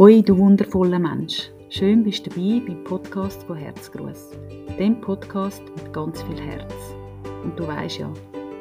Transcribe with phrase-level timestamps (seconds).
[0.00, 1.50] Hoi, du wundervoller Mensch.
[1.68, 4.30] Schön bist du dabei beim Podcast von Herzgruß.
[4.78, 6.72] Dem Podcast mit ganz viel Herz.
[7.44, 8.10] Und du weißt ja,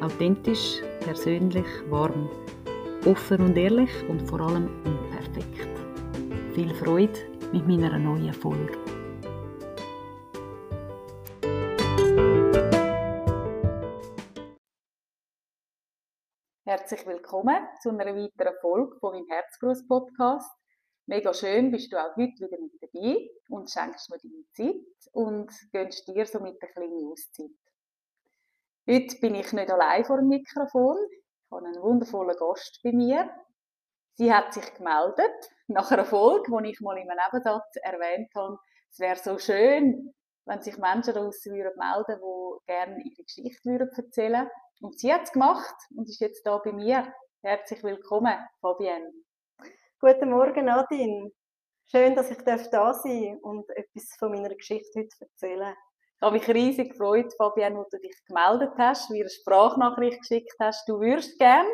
[0.02, 2.30] authentisch, persönlich, warm,
[3.06, 5.70] offen und ehrlich und vor allem unperfekt.
[6.56, 7.18] Viel Freude
[7.54, 8.78] mit meiner neuen Folge.
[16.66, 20.59] Herzlich willkommen zu einer weiteren Folge von meinem Herzgruß Podcast.
[21.10, 25.52] Mega schön bist du auch heute wieder mit dabei und schenkst mir deine Zeit und
[25.72, 27.50] gönnst dir somit eine kleine Auszeit.
[28.88, 30.98] Heute bin ich nicht allein vor dem Mikrofon.
[31.10, 33.28] Ich habe einen wundervollen Gast bei mir.
[34.18, 38.60] Sie hat sich gemeldet nach einer Folge, die ich mal in einem Nebensatz erwähnt habe.
[38.92, 40.14] Es wäre so schön,
[40.46, 44.50] wenn sich Menschen daraus melden würden, die gerne ihre Geschichte erzählen würden.
[44.82, 47.12] Und sie hat es gemacht und ist jetzt da bei mir.
[47.42, 49.12] Herzlich willkommen, Fabienne.
[50.02, 51.30] Guten Morgen, Nadine.
[51.92, 53.04] Schön, dass ich da sein darf
[53.42, 55.76] und etwas von meiner Geschichte heute erzählen
[56.16, 60.56] Ich habe mich riesig gefreut, Fabienne, wo du dich gemeldet hast, wie eine Sprachnachricht geschickt
[60.58, 60.88] hast.
[60.88, 61.66] Du würdest gern.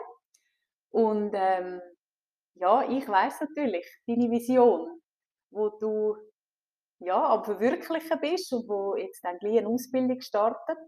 [0.89, 1.79] Und ähm,
[2.55, 4.99] ja, ich weiß natürlich deine Vision,
[5.51, 6.17] wo du
[6.97, 10.79] ja, am Verwirklichen bist und wo jetzt dann gleich eine Ausbildung startet.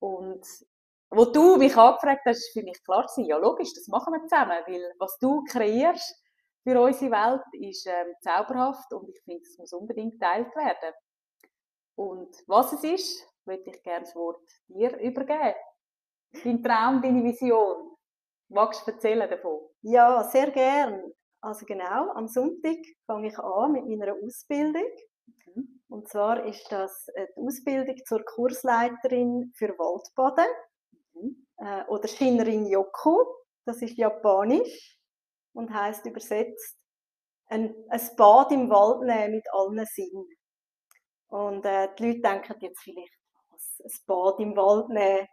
[0.00, 0.46] Und
[1.08, 4.20] wo du mich angefragt hast, ist für mich klar gewesen, ja logisch, das machen wir
[4.28, 6.21] zusammen, weil was du kreierst,
[6.62, 10.94] für unsere Welt ist ähm, zauberhaft und ich finde, es muss unbedingt geteilt werden.
[11.96, 15.54] Und was es ist, würde ich gerne das Wort dir übergeben.
[16.44, 17.96] Dein Traum, deine Vision.
[18.48, 19.60] Magst du erzählen davon?
[19.82, 21.12] Ja, sehr gern.
[21.40, 22.76] Also genau, am Sonntag
[23.06, 24.88] fange ich an mit meiner Ausbildung.
[25.54, 25.82] Mhm.
[25.88, 30.46] Und zwar ist das die Ausbildung zur Kursleiterin für Waldbaden
[31.14, 31.46] mhm.
[31.58, 33.24] äh, oder Shinrin Yoku.
[33.64, 35.01] Das ist japanisch
[35.52, 36.78] und heißt übersetzt
[37.46, 40.26] ein, ein Bad im Wald nehmen mit allen Sinnen.
[41.28, 43.18] Und äh, die Leute denken jetzt vielleicht,
[43.50, 45.28] was, ein Bad im Wald nehmen,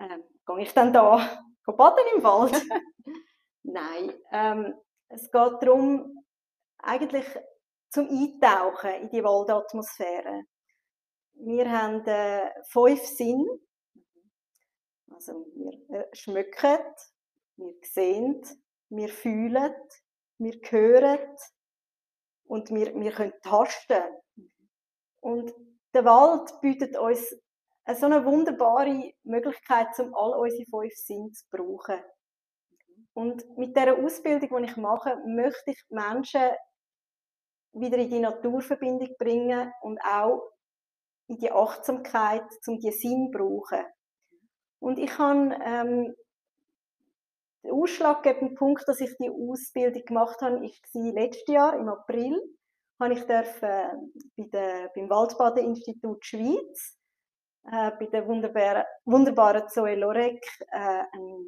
[0.00, 1.16] ähm, gehe ich dann da
[1.66, 2.54] baden im Wald?
[3.62, 4.74] Nein, ähm,
[5.08, 6.24] es geht darum,
[6.78, 7.26] eigentlich
[7.90, 10.44] zum Eintauchen in die Waldatmosphäre.
[11.34, 13.46] Wir haben äh, fünf Sinne.
[15.10, 16.78] Also wir äh, schmecken,
[17.56, 18.42] wir sehen,
[18.94, 19.74] wir fühlen,
[20.38, 21.36] wir hören
[22.44, 24.02] und wir, wir können tasten.
[25.20, 25.52] Und
[25.94, 27.34] der Wald bietet uns
[27.94, 32.00] so eine wunderbare Möglichkeit, um all unsere fünf Sinne zu brauchen.
[33.14, 36.50] Und mit der Ausbildung, die ich mache, möchte ich Menschen
[37.72, 40.42] wieder in die Naturverbindung bringen und auch
[41.28, 43.86] in die Achtsamkeit, um die Sinn zu brauchen.
[44.80, 46.14] Und ich habe ähm,
[47.64, 52.40] der ausschlaggebende Punkt, dass ich die Ausbildung gemacht habe, war letztes Jahr im April.
[53.00, 53.44] Habe ich äh,
[54.36, 56.98] bei der, beim Waldbadeninstitut Schweiz
[57.70, 61.44] äh, bei der wunderbaren, wunderbaren Zoe Lorek äh, eine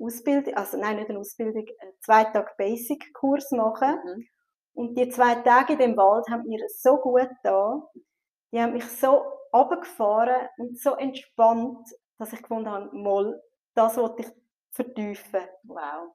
[0.00, 3.98] Ausbildung, also nein, nicht eine Ausbildung, einen zwei Tage Basic Kurs machen.
[4.04, 4.26] Mhm.
[4.74, 7.82] Und die zwei Tage in dem Wald haben mir so gut da.
[8.52, 11.88] Die haben mich so abgefahren und so entspannt,
[12.18, 13.40] dass ich gefunden habe, mal,
[13.74, 14.28] das wollte ich
[14.70, 15.42] vertiefen.
[15.64, 16.14] Wow.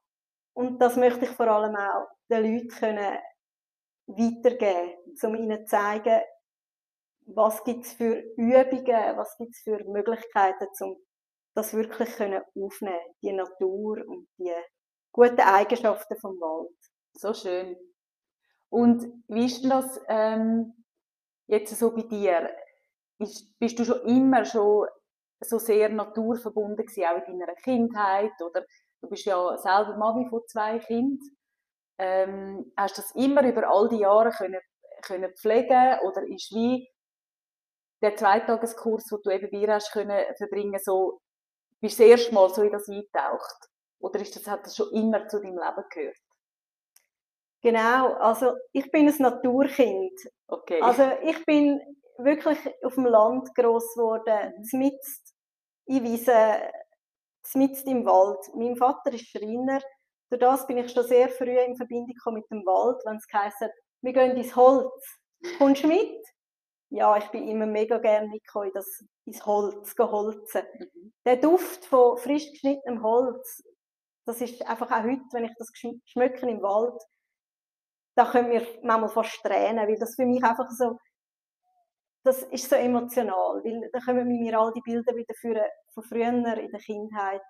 [0.53, 3.17] Und das möchte ich vor allem auch den Leuten können
[4.07, 6.21] weitergeben, um ihnen zu zeigen,
[7.25, 10.97] was gibt es für Übungen, was gibt es für Möglichkeiten, um
[11.55, 14.53] das wirklich können aufnehmen die Natur und die
[15.11, 16.75] guten Eigenschaften vom Wald.
[17.13, 17.77] So schön.
[18.69, 20.85] Und wie ist denn das ähm,
[21.47, 22.49] jetzt so bei dir?
[23.19, 24.87] Ist, bist du schon immer schon
[25.43, 28.65] so sehr naturverbunden gewesen, auch in deiner Kindheit oder
[29.01, 31.19] du bist ja selber Mami von zwei Kindern.
[31.99, 34.59] Ähm, hast du das immer über all die Jahre können,
[35.03, 36.89] können pflegen oder ist wie
[38.01, 41.21] der Zweitageskurs, den du eben bei ihr hast können verbringen, so
[41.79, 43.69] bist du das erste Mal so in das eingetaucht?
[43.99, 46.17] Oder ist das, hat das schon immer zu deinem Leben gehört?
[47.61, 50.19] Genau, also ich bin ein Naturkind.
[50.47, 50.81] Okay.
[50.81, 51.79] Also ich bin
[52.17, 54.79] wirklich auf dem Land groß geworden, mhm.
[54.79, 54.99] mitten
[55.85, 56.33] in Wiesen,
[57.55, 58.39] mitten im Wald.
[58.55, 59.79] Mein Vater ist Schreiner.
[60.29, 63.63] Durch das bin ich schon sehr früh in Verbindung mit dem Wald, wenn es heisst,
[64.01, 65.19] wir gehen ins Holz.
[65.57, 66.25] Kommst du mit?
[66.89, 70.63] Ja, ich bin immer mega gerne mitgekommen, das ins Holz geholzen.
[70.77, 71.13] Mhm.
[71.25, 73.63] Der Duft von frisch geschnittenem Holz,
[74.25, 75.71] das ist einfach auch heute, wenn ich das
[76.05, 77.01] schmecke im Wald,
[78.15, 80.97] da können wir manchmal fast tränen, weil das für mich einfach so
[82.23, 85.61] das ist so emotional, weil da kommen mir all die Bilder wieder für,
[85.93, 87.41] von früher in der Kindheit.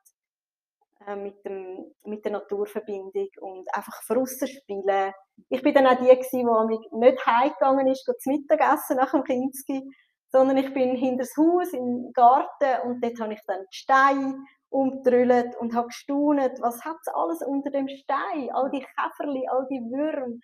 [1.07, 5.11] äh, mit, dem, mit der Naturverbindung und einfach draussen spielen.
[5.49, 9.83] Ich bin dann auch die gewesen, die nicht heimgegangen ist, zu Mittagessen nach dem Kinski,
[10.31, 14.37] sondern ich bin hinter das Haus im Garten und dort habe ich dann die Steine
[14.69, 19.67] umtrüllt und habe gestaunt, was hat es alles unter dem Stein, all die Käferli, all
[19.69, 20.37] die Würmer.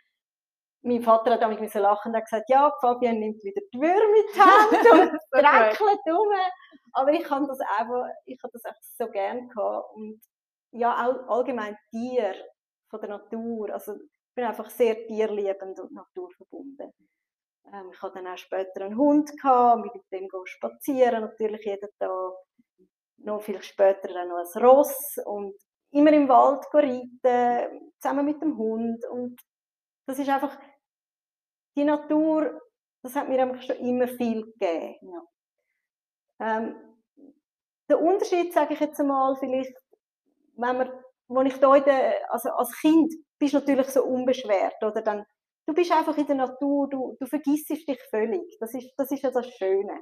[0.82, 4.40] Mein Vater hat damit lachen und gesagt, ja, Fabian nimmt wieder die Würmer in die
[4.40, 6.28] Hand und dreckelt um.
[6.94, 10.22] Aber ich habe das einfach, ich habe das einfach so gern gehabt und
[10.72, 12.34] ja, auch allgemein Tier
[12.90, 13.72] von der Natur.
[13.72, 16.94] Also ich bin einfach sehr tierliebend und naturverbunden.
[17.74, 22.34] Ähm, ich hatte dann auch später einen Hund gehabt, mit dem spazieren, natürlich jeden Tag.
[23.18, 25.54] Noch viel später dann noch ein Ross und
[25.92, 29.06] immer im Wald reiten, zusammen mit dem Hund.
[29.08, 29.40] Und
[30.10, 30.58] das ist einfach,
[31.78, 32.60] die Natur,
[33.04, 35.14] das hat mir einfach schon immer viel gegeben.
[36.40, 36.58] Ja.
[36.58, 36.76] Ähm,
[37.88, 39.76] der Unterschied, sage ich jetzt einmal, vielleicht
[40.56, 40.92] wenn man,
[41.28, 45.24] wo ich da der, also als Kind bist du natürlich so unbeschwert, oder dann,
[45.68, 48.58] du bist einfach in der Natur, du, du vergisst dich völlig.
[48.60, 50.02] Das ist, das ist ja das Schöne.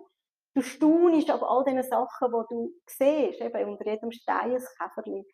[0.56, 5.26] Du staunst ab all diesen Sachen, die du siehst, eben unter jedem Stein ein Käferchen.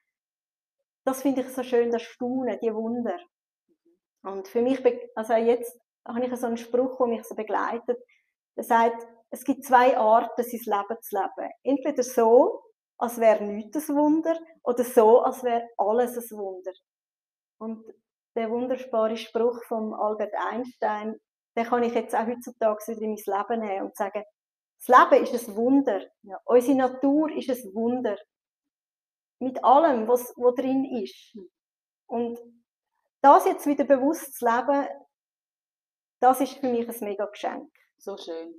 [1.06, 3.19] Das finde ich so schön, das Staunen, die Wunder.
[4.24, 4.80] Und für mich,
[5.16, 7.98] also jetzt habe ich so einen Spruch, der mich so begleitet,
[8.56, 11.52] der sagt, es gibt zwei Arten, sein Leben zu leben.
[11.64, 12.62] Entweder so,
[12.98, 16.72] als wäre nichts ein Wunder oder so, als wäre alles ein Wunder.
[17.60, 17.86] Und
[18.36, 21.19] der wunderbare Spruch von Albert Einstein,
[21.56, 24.24] den kann ich jetzt auch heutzutage wieder in mein Leben nehmen und sagen,
[24.86, 26.02] das Leben ist ein Wunder.
[26.24, 26.40] Ja.
[26.46, 28.18] Unsere Natur ist ein Wunder.
[29.40, 31.38] Mit allem, was, was drin ist.
[32.08, 32.40] Und
[33.24, 34.88] das jetzt wieder bewusst zu leben,
[36.20, 37.70] das ist für mich ein mega Geschenk.
[37.98, 38.54] So schön.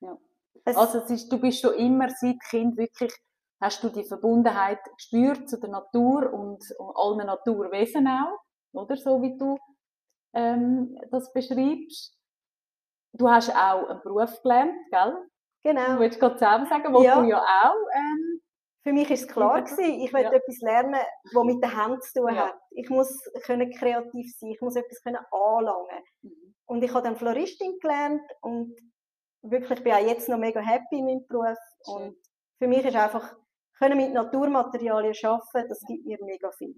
[0.00, 0.18] Ja.
[0.64, 3.12] also ist, du bist schon immer seit Kind wirklich
[3.60, 8.38] hast du die Verbundenheit gespürt zu der Natur und, und allen Naturwesen auch,
[8.72, 9.56] oder so wie du
[10.34, 12.16] ähm, das beschreibst.
[13.12, 15.28] Du hast auch einen Beruf gelernt, gell?
[15.64, 15.94] Genau.
[15.94, 17.20] Du willst gerade zusammen sagen, wo ja.
[17.20, 17.76] du ja auch.
[17.94, 18.41] Ähm,
[18.82, 20.32] Für mich ist es klar gewesen, ich will ja.
[20.32, 21.00] etwas lernen,
[21.32, 22.48] das mit den Händen zu tun ja.
[22.48, 22.54] hat.
[22.70, 26.04] Ich muss können kreativ sein, ich muss etwas können anlangen.
[26.22, 26.54] Mhm.
[26.66, 28.76] Und ich habe dann Floristin gelernt und
[29.42, 31.56] wirklich bin auch jetzt noch mega happy in meinem Beruf.
[31.84, 31.94] Schön.
[31.94, 32.16] Und
[32.58, 33.36] für mich ist einfach
[33.78, 36.74] können mit Naturmaterialien arbeiten, das gibt mir mega viel.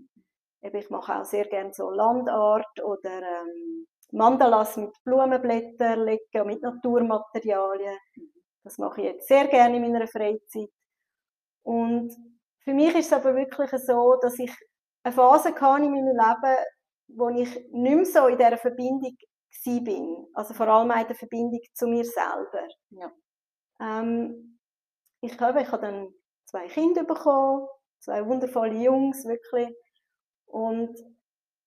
[0.61, 7.99] ich mache auch sehr gerne so Landart oder ähm, Mandalas mit Blumenblättern legen, mit Naturmaterialien.
[8.63, 10.71] Das mache ich jetzt sehr gerne in meiner Freizeit.
[11.65, 12.15] Und
[12.63, 14.53] für mich ist es aber wirklich so, dass ich
[15.03, 16.57] eine Phase hatte in meinem Leben,
[17.09, 19.17] wo ich nicht mehr so in dieser Verbindung
[19.65, 20.27] bin.
[20.35, 22.67] Also vor allem in der Verbindung zu mir selber.
[22.91, 23.13] Ja.
[23.81, 24.59] Ähm,
[25.21, 26.09] ich glaube, ich habe dann
[26.45, 27.67] zwei Kinder bekommen,
[28.01, 29.75] zwei wundervolle Jungs, wirklich.
[30.47, 30.97] Und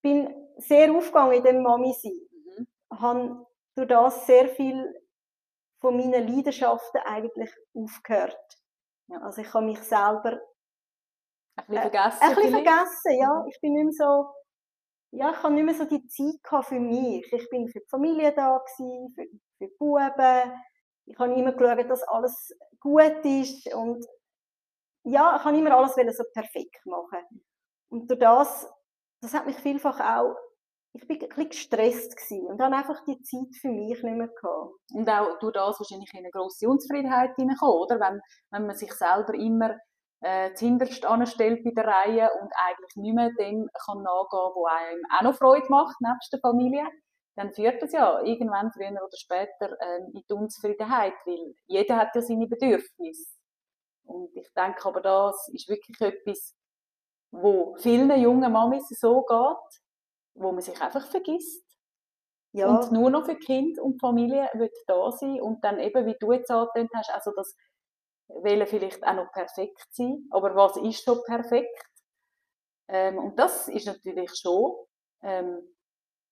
[0.02, 2.20] bin sehr aufgegangen in dem Mami sein.
[2.58, 2.68] Mhm.
[3.00, 3.46] Habe
[3.76, 4.94] durch das sehr viel
[5.80, 8.57] von meinen Leidenschaften eigentlich aufgehört.
[9.08, 9.22] Ja.
[9.22, 10.40] Also ich habe mich selber
[11.56, 12.22] ein bisschen äh, vergessen.
[12.22, 13.34] Äh, ein bisschen vergessen, ja.
[13.34, 13.48] Mhm.
[13.50, 14.30] Ich bin nicht mehr so,
[15.12, 17.32] ja, ich habe nicht mehr so die Zeit für mich.
[17.32, 19.26] Ich bin für die Familie da gewesen, für,
[19.58, 20.62] für die Buben.
[21.06, 24.06] Ich habe immer geschaut, dass alles gut ist und
[25.04, 27.20] ja, ich kann immer alles so perfekt machen.
[27.90, 28.70] Und durch das,
[29.22, 30.36] das hat mich vielfach auch,
[30.98, 34.28] ich bin ein bisschen gestresst gewesen und habe einfach die Zeit für mich nicht mehr
[34.28, 34.74] gehabt.
[34.94, 38.00] Und auch durch das wahrscheinlich in eine grosse Unzufriedenheit hineinkommen, oder?
[38.00, 38.20] Wenn,
[38.52, 39.76] wenn man sich selber immer
[40.22, 45.02] äh, zuhinterst anstellt bei der Reihe und eigentlich nicht mehr dem kann nachgehen, was einem
[45.16, 46.88] auch noch Freude macht, nebst der Familie,
[47.36, 52.16] dann führt das ja irgendwann früher oder später ähm, in die Unzufriedenheit, weil jeder hat
[52.16, 53.38] ja seine Bedürfnisse.
[54.06, 56.56] Und ich denke aber, das ist wirklich etwas,
[57.30, 59.82] wo vielen jungen Mamis so geht,
[60.38, 61.64] wo man sich einfach vergisst.
[62.54, 62.68] Ja.
[62.70, 66.32] Und nur noch für Kind und Familie wird da sein und dann eben, wie du
[66.32, 67.56] jetzt angetönt hast, also das
[68.30, 71.86] wollen vielleicht auch noch perfekt sein, aber was ist schon perfekt?
[72.88, 74.74] Ähm, und das ist natürlich schon
[75.22, 75.76] ähm,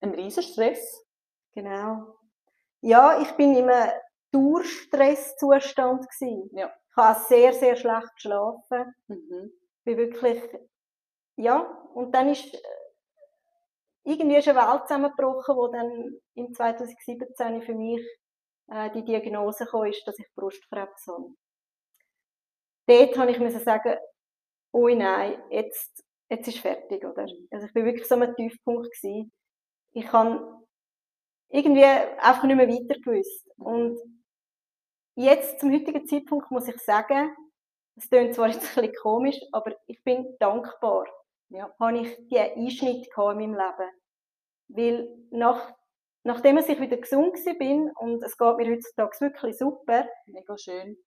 [0.02, 1.06] ein riesen Stress.
[1.54, 2.18] Genau.
[2.82, 3.92] Ja, ich bin in einem
[4.32, 6.06] Durchstresszustand
[6.52, 6.74] Ja.
[6.90, 8.94] Ich habe sehr, sehr schlecht geschlafen.
[9.08, 9.52] Mhm.
[9.84, 10.42] Bin wirklich,
[11.36, 11.60] ja,
[11.94, 12.58] und dann ist
[14.06, 18.02] irgendwie ist eine Welt zusammengebrochen, wo dann im 2017 für mich
[18.72, 21.34] äh, die Diagnose kam, ist, dass ich Brustkrebs habe.
[22.88, 23.98] Dort habe ich sagen,
[24.72, 27.24] oh nein, jetzt, jetzt ist fertig, oder?
[27.24, 27.48] Mhm.
[27.52, 29.32] Also ich bin wirklich so einem Tiefpunkt gewesen.
[29.94, 30.66] Ich habe
[31.50, 33.48] irgendwie einfach nicht mehr weiter gewusst.
[33.58, 33.98] Und
[35.16, 37.36] jetzt, zum heutigen Zeitpunkt, muss ich sagen,
[37.98, 41.06] Es klingt zwar jetzt ein bisschen komisch, aber ich bin dankbar,
[41.50, 41.74] ja.
[41.80, 43.92] habe ich diesen Einschnitt in meinem Leben.
[44.68, 45.74] Weil nach,
[46.24, 50.08] nachdem ich wieder gesund bin und es geht mir heutzutage wirklich super.
[50.28, 50.98] Mega schön.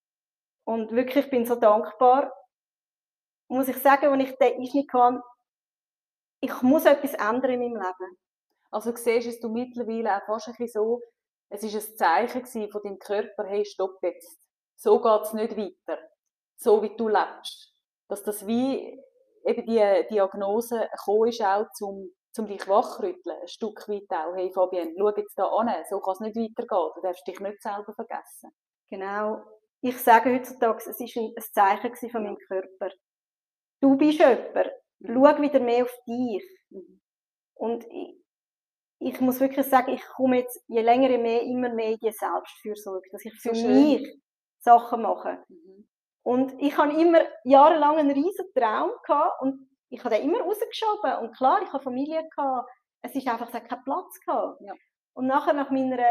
[0.65, 2.33] Und wirklich, ich bin so dankbar,
[3.49, 5.23] muss ich sagen, wenn ich diesen Einschnitt habe,
[6.41, 8.19] ich muss etwas ändern in meinem Leben.
[8.71, 11.01] Also siehst du mittlerweile auch fast ein bisschen so,
[11.51, 14.39] es war ein Zeichen von deinem Körper, hey, stopp jetzt.
[14.77, 15.99] So geht es nicht weiter.
[16.57, 17.73] So wie du lebst.
[18.09, 19.01] Dass das wie
[19.49, 23.37] eben die Diagnose gekommen ist, auch zum, zum dich wachrütteln.
[23.41, 24.35] Ein Stück weit auch.
[24.35, 25.71] Hey Fabienne, schau jetzt da an.
[25.89, 26.91] So kann es nicht weitergehen.
[26.95, 28.51] Du darfst dich nicht selber vergessen.
[28.91, 29.43] Genau.
[29.81, 32.91] Ich sage heutzutage, es war ein Zeichen von meinem Körper.
[33.81, 34.71] Du bist jemand.
[35.01, 35.15] Mhm.
[35.15, 36.45] Schau wieder mehr auf dich.
[37.55, 38.17] Und ich,
[39.01, 42.11] ich muss wirklich sagen, ich komme jetzt je länger, je mehr, immer mehr in die
[42.11, 44.21] Selbstfürsorge, dass ich für so mich
[44.61, 45.45] Sachen mache.
[45.49, 45.89] Mhm.
[46.29, 51.21] Und ich habe immer jahrelang einen riesen Traum gehabt und ich habe den immer rausgeschoben.
[51.23, 52.69] Und klar, ich habe Familie gehabt,
[53.01, 54.61] es ist einfach es keinen Platz gehabt.
[54.61, 54.75] Ja.
[55.15, 56.05] Und nachher, nach meiner,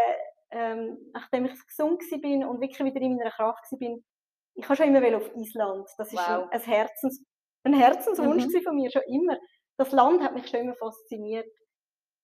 [0.49, 4.03] ähm, nachdem ich gesund bin und wirklich wieder in meiner Kraft bin,
[4.55, 5.87] ich habe schon immer auf Island.
[5.99, 6.49] Das ist wow.
[6.49, 7.23] ein, Herzens,
[7.61, 8.61] ein Herzenswunsch mhm.
[8.63, 9.37] von mir schon immer.
[9.77, 11.45] Das Land hat mich schon immer fasziniert.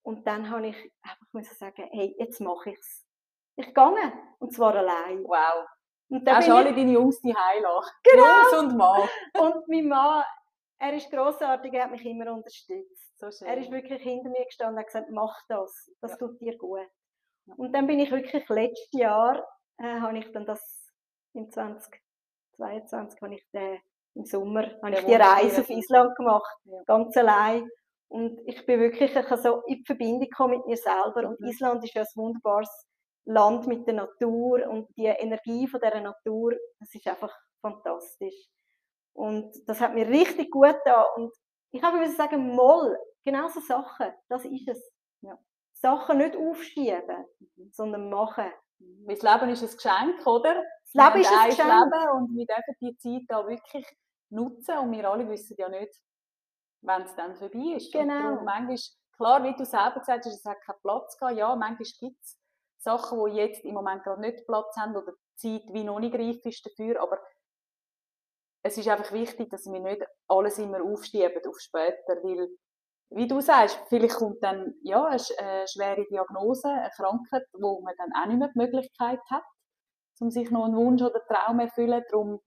[0.02, 3.06] Und dann habe ich einfach müssen sagen, hey, jetzt mache ich es.
[3.56, 4.14] Ich gehe.
[4.40, 5.24] Und zwar allein.
[5.26, 5.68] Wow.
[6.13, 6.75] Und dann Hast alle ich...
[6.75, 7.91] deine Jungs die lassen.
[8.03, 8.24] Genau.
[8.24, 9.01] Jungs und Mann.
[9.39, 10.24] und mein Mann,
[10.77, 13.17] er ist grossartig, er hat mich immer unterstützt.
[13.17, 13.48] So schön.
[13.48, 16.17] Er ist wirklich hinter mir gestanden und hat gesagt, mach das, das ja.
[16.17, 16.88] tut dir gut.
[17.58, 19.43] Und dann bin ich wirklich letztes Jahr,
[19.79, 20.93] äh, habe ich dann das
[21.34, 23.79] im 2022, habe ich den,
[24.13, 26.79] im Sommer, habe ich die Reise auf Island gemacht, ja.
[26.86, 27.67] ganz allein.
[28.08, 31.27] Und ich bin wirklich ich so in Verbindung mit mir selber.
[31.27, 31.39] Und.
[31.41, 32.86] Island ist ja ein wunderbares
[33.25, 38.48] Land mit der Natur und die Energie von dieser Natur, das ist einfach fantastisch.
[39.13, 41.03] Und das hat mir richtig gut da.
[41.15, 41.34] Und
[41.72, 44.92] ich habe mir sagen, Moll, genau so Sachen, das ist es.
[45.22, 45.38] Ja.
[45.74, 47.72] Sachen nicht aufschieben, mhm.
[47.72, 48.51] sondern machen.
[49.06, 50.63] Weil das Leben ist ein Geschenk, oder?
[50.92, 51.70] Das Leben ist ein Geschenk.
[51.70, 53.86] Leben und wir dürfen die Zeit da wirklich
[54.30, 55.94] nutzen und wir alle wissen ja nicht,
[56.82, 57.94] wenn es dann vorbei ist.
[57.94, 58.39] Genau.
[58.39, 58.77] Und manchmal,
[59.15, 61.38] klar, wie du selber gesagt hast, es hat keinen Platz gehabt.
[61.38, 62.38] Ja, manchmal gibt es
[62.84, 66.16] Sachen, die jetzt im Moment gerade nicht Platz haben oder die Zeit wie noch nicht
[66.16, 67.20] reif ist dafür, aber
[68.63, 72.50] es ist einfach wichtig, dass wir nicht alles immer aufschieben auf später, weil,
[73.10, 78.12] wie du sagst, vielleicht kommt dann ja, eine schwere Diagnose, eine Krankheit, wo man dann
[78.13, 79.44] auch nicht mehr die Möglichkeit hat,
[80.20, 82.04] um sich noch einen Wunsch oder Traum zu erfüllen.
[82.10, 82.40] Darum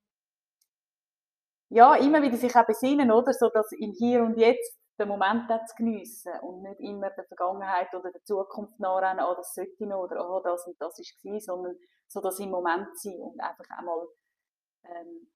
[1.68, 3.32] ja, immer wieder sich auch besinnen, oder?
[3.32, 7.92] So, dass im Hier und Jetzt den Moment zu geniessen und nicht immer der Vergangenheit
[7.94, 11.16] oder der Zukunft nachrennen, oh, das sollte ich noch oder oh, das und das ist
[11.22, 11.76] gewesen, sondern
[12.08, 14.06] so dass im Moment sein und einfach einmal
[14.84, 15.28] ähm,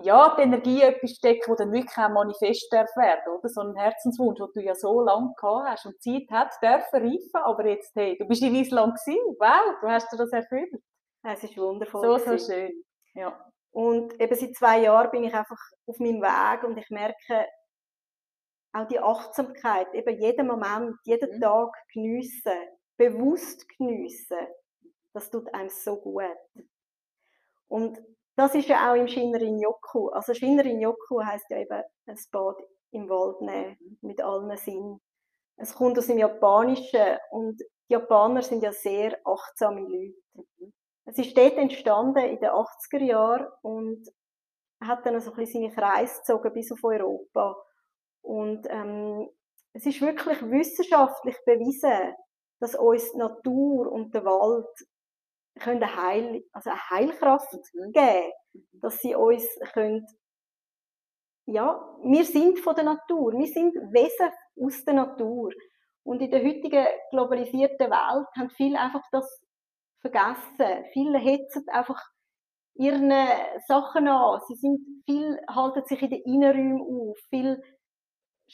[0.00, 3.48] ja, die Energie etwas stecken, wo dann wirklich auch manifest darf werden, oder?
[3.48, 7.42] So ein Herzenswunsch, den du ja so lange gehabt hast und Zeit hat dürfen reifen,
[7.42, 10.70] aber jetzt, hey, du bist in Island gewesen, wow, du hast dir das erfüllt.
[11.24, 12.18] Es ist wundervoll.
[12.20, 12.70] So, so schön,
[13.14, 13.38] ja.
[13.72, 17.46] Und eben seit zwei Jahren bin ich einfach auf meinem Weg und ich merke
[18.72, 21.40] auch die Achtsamkeit, eben jeden Moment, jeden mhm.
[21.40, 22.52] Tag geniessen,
[22.96, 24.46] bewusst geniessen,
[25.12, 26.24] das tut einem so gut.
[27.68, 27.98] Und
[28.36, 30.08] das ist ja auch im Shinrin Yoku.
[30.10, 32.56] Also Shinrin Yoku heißt ja eben ein Bad
[32.92, 35.00] im Wald nehmen, mit allen Sinnen.
[35.56, 40.14] Es kommt aus dem Japanischen und die Japaner sind ja sehr achtsame Leute.
[40.34, 40.72] Mhm.
[41.04, 44.06] Es ist dort entstanden in den 80er Jahren und
[44.80, 47.56] hat dann so ein bisschen seine Kreise gezogen bis auf Europa.
[48.28, 49.26] Und ähm,
[49.72, 52.14] es ist wirklich wissenschaftlich bewiesen,
[52.60, 54.66] dass uns die Natur und der Wald
[55.58, 57.92] können eine, Heil, also eine Heilkraft mhm.
[57.92, 58.80] geben, mhm.
[58.82, 60.06] dass sie uns können,
[61.46, 64.30] ja, wir sind von der Natur, wir sind Wesen
[64.62, 65.50] aus der Natur.
[66.02, 69.42] Und in der heutigen globalisierten Welt haben viele einfach das
[70.02, 70.84] vergessen.
[70.92, 72.02] Viele hetzen einfach
[72.74, 73.10] ihren
[73.66, 74.40] Sachen an.
[74.48, 77.16] Sie sind viel, halten sich in den Innenräumen auf.
[77.30, 77.62] Viel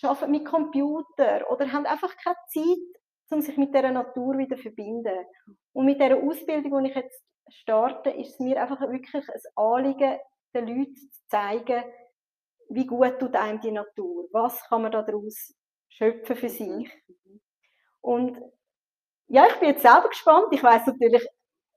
[0.03, 4.63] arbeiten mit Computer oder haben einfach keine Zeit, um sich mit der Natur wieder zu
[4.63, 5.27] verbinden.
[5.73, 10.19] Und mit der Ausbildung, die ich jetzt starte, ist es mir einfach wirklich ein Anliegen,
[10.55, 11.85] den Leuten zu zeigen,
[12.71, 15.55] wie gut tut einem die Natur, was kann man daraus
[15.89, 16.81] schöpfen für mhm.
[16.81, 17.03] sich.
[18.01, 18.41] Und
[19.29, 20.49] ja, ich bin jetzt selber gespannt.
[20.53, 21.27] Ich weiß natürlich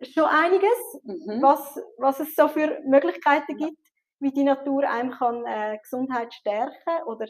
[0.01, 1.41] schon einiges, mhm.
[1.41, 3.79] was, was es so für Möglichkeiten gibt,
[4.19, 7.27] wie die Natur einem kann äh, Gesundheit stärken oder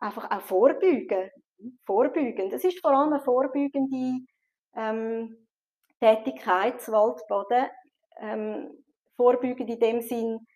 [0.00, 1.30] einfach auch vorbeugen.
[1.58, 1.78] Mhm.
[1.84, 2.50] Vorbeugen.
[2.50, 4.24] Das ist vor allem eine vorbeugende
[4.74, 5.46] ähm,
[6.00, 7.68] Tätigkeit, das Waldbaden.
[8.20, 8.84] Ähm,
[9.16, 10.46] vorbeugend in dem Sinn,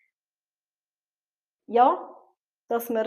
[1.66, 2.08] ja,
[2.68, 3.04] dass wir...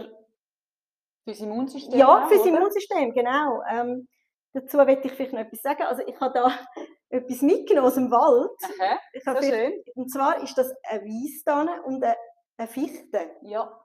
[1.24, 2.58] Für das Immunsystem Ja, für das oder?
[2.58, 3.62] Immunsystem, genau.
[3.70, 4.08] Ähm,
[4.54, 5.84] dazu möchte ich vielleicht noch etwas sagen.
[5.84, 6.52] Also ich habe da
[7.10, 8.52] etwas mitgenommen aus dem Wald.
[8.80, 9.74] Aha, Ich so schön.
[9.96, 12.16] und zwar ist das eine Weisstanne und eine,
[12.58, 13.32] eine Fichte.
[13.42, 13.85] Ja.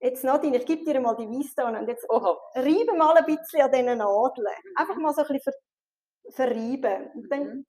[0.00, 2.38] Jetzt Nadine, ich gebe dir mal die Weisstanne und jetzt Oha.
[2.54, 4.46] reibe mal ein bisschen an diesen Nadeln.
[4.76, 7.10] Einfach mal so ein bisschen ver verreiben.
[7.14, 7.66] Und dann Mhm.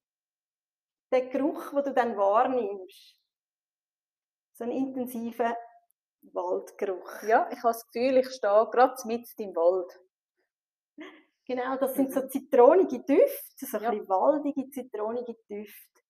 [1.11, 3.19] der Geruch, den du dann wahrnimmst,
[4.53, 5.57] so ein intensiver
[6.33, 7.23] Waldgeruch.
[7.23, 9.99] Ja, ich habe das Gefühl, ich stehe gerade mitten im Wald.
[11.47, 13.89] Genau, das sind so zitronige Düfte, so ein Ja.
[13.89, 16.01] bisschen waldige, zitronige Düfte.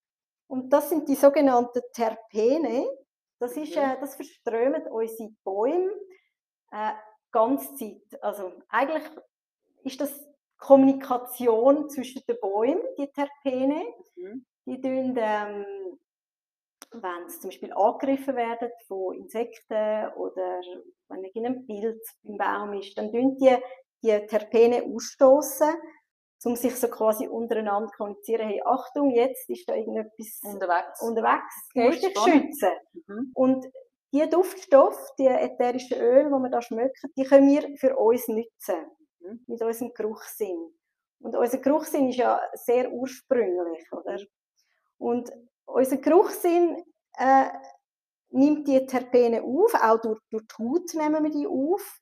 [0.47, 2.85] Und das sind die sogenannten Terpene.
[3.41, 5.91] Das, ist, äh, das verströmen unsere Bäume
[6.71, 6.93] äh,
[7.31, 8.03] ganz Zeit.
[8.21, 9.03] Also eigentlich
[9.83, 13.83] ist das Kommunikation zwischen den Bäumen, die Terpene.
[14.15, 14.45] Mhm.
[14.67, 15.65] Die tun, ähm,
[16.91, 20.61] wenn sie zum Beispiel angegriffen werden von Insekten oder
[21.07, 23.57] wenn irgendein Pilz im Baum ist, dann tun die
[24.03, 25.73] die Terpene ausstoßen,
[26.43, 31.01] um sich so quasi untereinander zu kommunizieren, hey, Achtung, jetzt ist da irgendetwas Unterwegs.
[31.01, 32.71] unterwegs, du musst dich schützen.
[33.07, 33.31] Mhm.
[33.33, 33.65] Und
[34.13, 38.85] die Duftstoffe, die ätherischen Öle, die wir da schmecken, die können wir für uns nutzen.
[39.19, 39.43] Mhm.
[39.47, 40.73] Mit unserem Geruchssinn.
[41.19, 44.17] Und unser Geruchssinn ist ja sehr ursprünglich, oder?
[44.97, 45.31] Und
[45.65, 46.83] unser Geruchssinn
[47.17, 47.49] äh,
[48.31, 51.99] nimmt die Terpene auf, auch durch, durch die Haut nehmen wir die auf.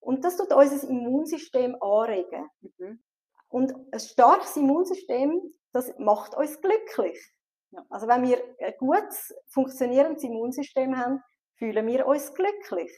[0.00, 2.48] Und das tut unser Immunsystem anregen.
[2.60, 3.02] Mhm.
[3.50, 5.42] Und ein starkes Immunsystem,
[5.72, 7.18] das macht uns glücklich.
[7.72, 7.84] Ja.
[7.90, 11.22] Also wenn wir ein gutes, funktionierendes Immunsystem haben,
[11.56, 12.90] fühlen wir uns glücklich.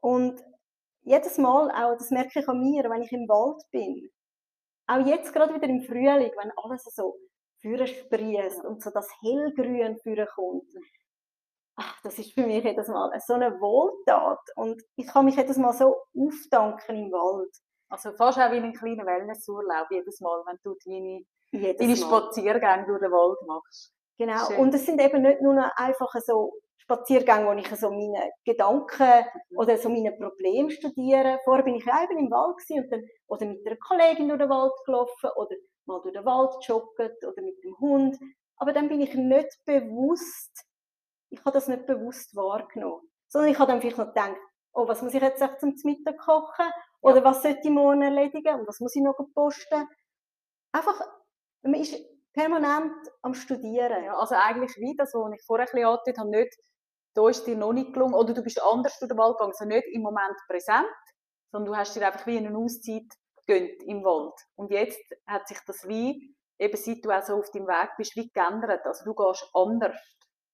[0.00, 0.44] Und
[1.02, 4.10] jedes Mal, auch das merke ich an mir, wenn ich im Wald bin,
[4.86, 7.16] auch jetzt gerade wieder im Frühling, wenn alles so
[7.60, 10.72] führen sprießt und so das Hellgrün führen kommt,
[11.76, 14.40] ach, das ist für mich jedes Mal so eine Wohltat.
[14.56, 17.54] Und ich kann mich jedes Mal so aufdanken im Wald.
[17.90, 21.96] Also fast auch wie ein kleiner Wellnessurlaub jedes Mal, wenn du deine, Jedes deine.
[21.96, 23.92] Spaziergänge durch den Wald machst.
[24.18, 24.46] Genau.
[24.46, 24.58] Schön.
[24.58, 29.58] Und es sind eben nicht nur einfach so Spaziergänge, wo ich so meine Gedanken Mhm.
[29.58, 31.40] oder so meine Probleme studiere.
[31.44, 34.50] Vorher bin ich ja eben im Wald und dann, oder mit einer Kollegin durch den
[34.50, 38.18] Wald gelaufen oder mal durch den Wald jogget oder mit dem Hund.
[38.56, 40.64] Aber dann bin ich nicht bewusst,
[41.30, 43.02] ich habe das nicht bewusst wahrgenommen.
[43.28, 44.36] Sondern ich habe dann vielleicht noch gedacht,
[44.72, 46.66] oh, was muss ich jetzt echt zum Mittag kochen?
[47.00, 48.60] Oder was sollte ich morgen erledigen?
[48.60, 49.88] Und was muss ich noch posten?
[50.72, 51.00] Einfach,
[51.62, 51.94] man ist
[52.32, 54.04] permanent am Studieren.
[54.04, 56.56] Ja, also eigentlich wie das, was ich vorher ein bisschen angedeutet habe, nicht,
[57.14, 59.64] da ist dir noch nicht gelungen, oder du bist anders durch den Wald gegangen, also
[59.64, 60.86] nicht im Moment präsent,
[61.50, 63.08] sondern du hast dir einfach wie eine Auszeit
[63.46, 64.34] gegönnt im Wald.
[64.54, 68.14] Und jetzt hat sich das wie, eben seit du auch so auf deinem Weg bist,
[68.14, 68.86] wie geändert.
[68.86, 69.96] Also du gehst anders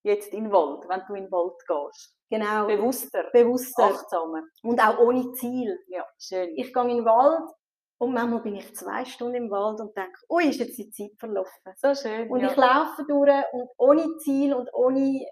[0.07, 2.17] jetzt in den Wald, wenn du in den Wald gehst.
[2.31, 2.67] Genau.
[2.67, 3.85] Bewusster, bewusster.
[3.85, 4.43] achtsamer.
[4.63, 5.79] Und auch ohne Ziel.
[5.89, 6.51] Ja, schön.
[6.57, 7.51] Ich gehe in den Wald
[7.99, 11.13] und manchmal bin ich zwei Stunden im Wald und denke, ui, ist jetzt die Zeit
[11.19, 11.75] verlaufen.
[11.77, 12.31] So schön.
[12.31, 12.51] Und ja.
[12.51, 15.27] ich laufe durch und ohne Ziel und ohne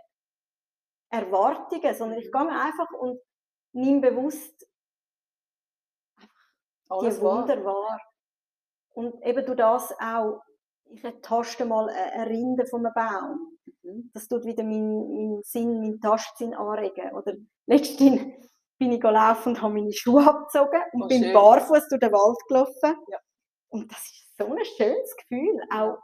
[1.10, 3.20] Erwartungen, sondern ich gehe einfach und
[3.72, 4.66] nehme bewusst
[6.88, 7.38] Alles die wahr.
[7.38, 8.00] Wunder wahr.
[8.94, 10.42] Und eben durch das auch,
[10.84, 13.53] ich taste mal eine eine Rinde von einem Baum.
[13.84, 14.10] Mhm.
[14.14, 17.12] Das tut wieder meinen mein Sinn, meinen Tastsinn anregen.
[17.14, 17.34] Oder
[17.66, 18.22] letztens
[18.78, 21.32] bin ich gelaufen und habe meine Schuhe abgezogen und Oh, bin schön.
[21.34, 22.96] barfuß durch den Wald gelaufen.
[23.08, 23.18] Ja.
[23.68, 25.60] Und das ist so ein schönes Gefühl.
[25.72, 25.98] Auch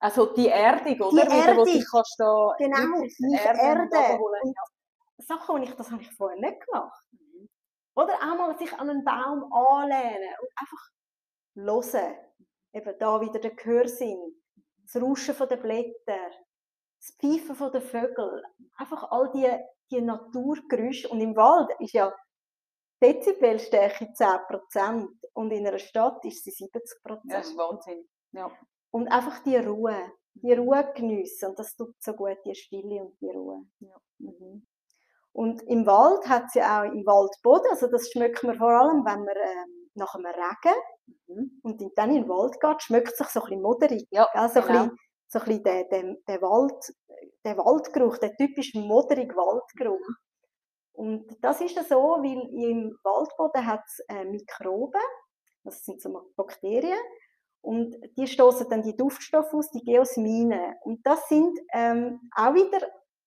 [0.00, 1.10] Also die Erdung, oder?
[1.24, 1.84] Die Wieder, wo du Erdung.
[1.90, 3.92] kannst da genau, mich erden.
[3.92, 4.42] abholen.
[4.42, 7.06] Und Sachen, die ich, das habe ich vorher nicht gemacht.
[7.12, 7.48] Mhm.
[7.94, 10.90] Oder auch mal sich an einen Baum anlehnen und einfach
[11.54, 12.16] hören.
[12.72, 14.18] Eben da wieder der Gehörsinn,
[14.82, 16.32] das Rauschen von den Blättern,
[17.06, 18.42] das Pfeifen von den Vögeln.
[18.76, 19.48] Einfach all die,
[19.90, 21.08] die Naturgeräusche.
[21.08, 22.12] Und im Wald ist ja
[23.02, 26.70] Dezibelstärke 10% und in einer Stadt ist sie 70%.
[27.06, 28.08] Ja, das ist Wahnsinn.
[28.32, 28.50] Ja.
[28.90, 31.50] Und einfach die Ruhe, die Ruhe geniessen.
[31.50, 33.66] Und das tut so gut, die Stille und die Ruhe.
[33.80, 33.96] Ja.
[34.18, 34.66] Mhm.
[35.32, 39.04] Und im Wald hat es ja auch im Waldboden, also das schmeckt man vor allem,
[39.04, 40.80] wenn man ähm, nach einem Regen
[41.28, 41.60] Mhm.
[41.62, 44.06] und dann in den Wald geht, schmeckt es sich so ein bisschen moderig.
[44.10, 44.48] Ja, gell?
[44.48, 44.82] So, ein genau.
[44.84, 46.94] bisschen, so ein bisschen der, der, der, Wald,
[47.44, 50.06] der Waldgeruch, der typische moderige Waldgeruch.
[50.92, 55.00] Und das ist so, weil im Waldboden hat es äh, Mikroben,
[55.64, 56.98] das sind so Bakterien,
[57.60, 60.76] und die stoßen dann die Duftstoffe aus, die Geosmine.
[60.84, 62.78] Und das sind ähm, auch wieder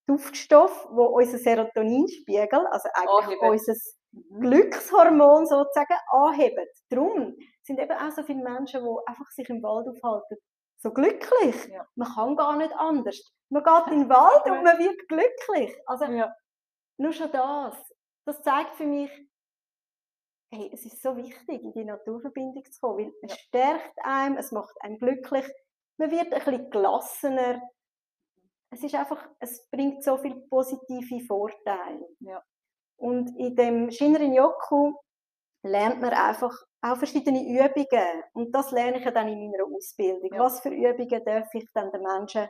[0.07, 3.49] Duftstoffe, wo unser Serotoninspiegel, also eigentlich Anheben.
[3.49, 3.75] unser
[4.12, 4.41] Mhm.
[4.41, 6.65] Glückshormon sozusagen anheben.
[6.89, 10.38] Darum sind eben auch so viele Menschen, die einfach sich im Wald aufhalten,
[10.81, 11.67] so glücklich.
[11.67, 11.85] Ja.
[11.95, 13.21] Man kann gar nicht anders.
[13.49, 15.75] Man geht in den Wald und man wird glücklich.
[15.85, 16.33] Also Ja.
[16.97, 17.75] nur schon das,
[18.25, 19.11] das zeigt für mich,
[20.51, 24.51] hey, es ist so wichtig, in die Naturverbindung zu kommen, weil es stärkt einem, es
[24.51, 25.45] macht einen glücklich,
[25.97, 27.61] man wird ein bisschen gelassener.
[28.71, 32.07] Es ist einfach, es bringt so viele positive Vorteile.
[32.19, 32.41] Ja.
[32.97, 34.93] Und in dem Shinrin Yoku
[35.63, 38.23] lernt man einfach auch verschiedene Übungen.
[38.33, 40.31] Und das lerne ich ja dann in meiner Ausbildung.
[40.31, 40.39] Ja.
[40.39, 42.47] Was für Übungen darf ich dann den Menschen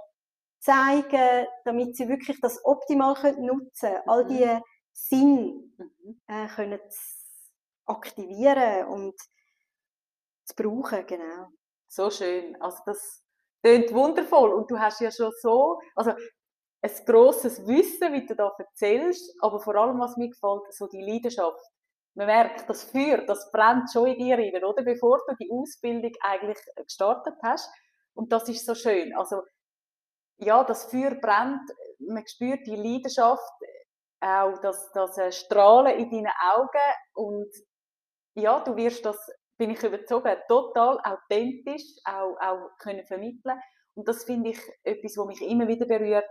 [0.60, 4.04] zeigen, damit sie wirklich das optimal können nutzen können.
[4.08, 4.28] All Mhm.
[4.28, 4.60] die
[4.94, 6.22] Sinn Mhm.
[6.28, 6.80] äh, können
[7.86, 9.16] aktivieren und
[10.46, 11.48] zu brauchen, genau.
[11.88, 12.56] So schön.
[12.62, 13.24] Also das
[13.64, 14.54] klingt wundervoll.
[14.54, 16.12] Und du hast ja schon so, also
[16.82, 21.02] ein grosses Wissen, wie du da erzählst, aber vor allem, was mir gefällt, so die
[21.02, 21.60] Leidenschaft.
[22.16, 24.84] Man merkt, das Feuer, das brennt schon in dir rein, oder?
[24.84, 27.72] Bevor du die Ausbildung eigentlich gestartet hast.
[28.14, 29.16] Und das ist so schön.
[29.16, 29.44] Also,
[30.38, 31.70] ja, das Feuer brennt,
[32.00, 33.54] man spürt die Leidenschaft,
[34.22, 37.50] auch das, das äh, Strahlen in deinen Augen und
[38.36, 39.18] ja, du wirst das,
[39.58, 43.60] bin ich überzogen, total authentisch auch, auch können vermitteln
[43.96, 46.30] und das finde ich etwas, was mich immer wieder berührt,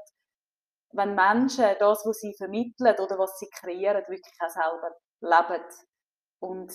[0.92, 5.64] wenn Menschen das, was sie vermitteln oder was sie kreieren, wirklich auch selber leben
[6.40, 6.72] und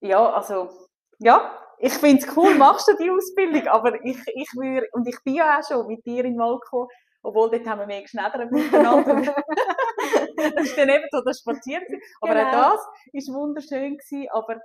[0.00, 0.70] ja, also
[1.18, 5.16] ja, ich finde es cool, machst du die Ausbildung, aber ich, ich würde, und ich
[5.24, 6.88] bin ja auch schon mit dir in Mal gekommen,
[7.22, 9.14] obwohl dort haben wir mehr geschneddert miteinander.
[10.36, 11.84] das ist dann eben so das Spazieren.
[12.20, 12.48] Aber Genau.
[12.48, 14.60] auch das ist wunderschön gewesen, aber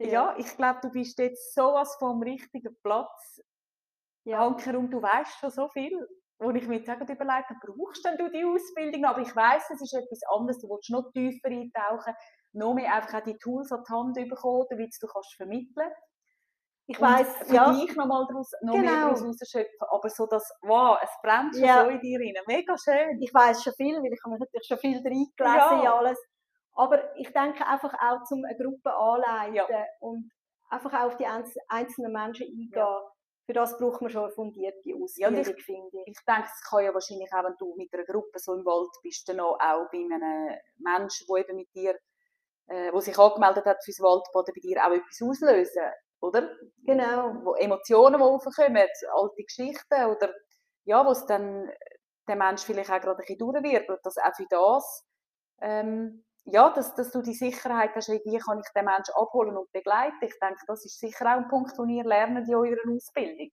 [0.00, 3.40] ja, ich glaube, du bist jetzt sowas vom richtigen Platz.
[4.26, 4.38] Ja.
[4.38, 6.06] Hankerum, du weißt schon so viel,
[6.38, 9.04] wo ich mir jetzt überlegt habe, brauchst denn du die Ausbildung?
[9.04, 12.14] Aber ich weiß, es ist etwas anderes, du willst noch tiefer eintauchen,
[12.52, 15.90] noch mehr einfach auch die Tools an die Hand bekommen, damit du kannst vermitteln
[16.86, 19.02] Ich und weiß, für ja, dich nochmal daraus, noch mehr Genau.
[19.06, 19.88] daraus rausschöpfen.
[19.90, 21.84] Aber so das, wow, es brennt schon Ja.
[21.84, 22.34] so in dir rein.
[22.46, 23.22] Mega schön.
[23.22, 25.96] ich weiß schon viel, weil ich habe mich natürlich schon viel reingelesen in Ja.
[25.96, 26.18] alles.
[26.76, 29.66] Aber ich denke einfach auch zum eine Gruppe anleiten Ja.
[30.00, 30.30] und
[30.68, 32.72] einfach auch auf die einz- einzelnen Menschen eingehen.
[32.74, 33.00] Ja.
[33.46, 36.16] Für das braucht man schon eine fundierte Ja, und Ausbildung, finde ich.
[36.18, 38.90] Ich denke, es kann ja wahrscheinlich auch, wenn du mit einer Gruppe so im Wald
[39.02, 41.98] bist, dann auch, auch bei einem Menschen, der eben mit dir,
[42.68, 45.82] äh, wo sich angemeldet hat fürs Waldbaden, bei dir auch etwas auslösen,
[46.20, 46.56] oder?
[46.84, 47.44] Genau.
[47.44, 50.32] Wo Emotionen, die aufkommen, alte Geschichten, oder
[50.84, 51.70] ja, wo es dann
[52.26, 55.04] der Mensch vielleicht auch gerade ein bisschen durchwirbelt, dass auch für das,
[55.60, 59.70] ähm, ja, dass, dass du die Sicherheit hast, wie kann ich den Menschen abholen und
[59.72, 60.16] begleiten.
[60.22, 63.48] Ich denke, das ist sicher auch ein Punkt, den ihr lernt in eurer Ausbildung.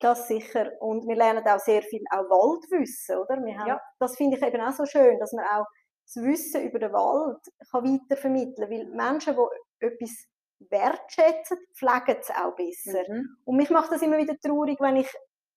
[0.00, 0.70] Das sicher.
[0.80, 3.36] Und wir lernen auch sehr viel auch Waldwissen, oder?
[3.42, 3.80] Wir haben, Ja.
[3.98, 5.64] Das finde ich eben auch so schön, dass man auch
[6.06, 7.38] das Wissen über den Wald
[7.70, 8.70] kann weitervermitteln kann.
[8.70, 10.26] Weil Menschen, die etwas
[10.70, 13.02] wertschätzen, pflegen es auch besser.
[13.08, 13.36] Mhm.
[13.44, 15.10] Und mich macht das immer wieder traurig, wenn ich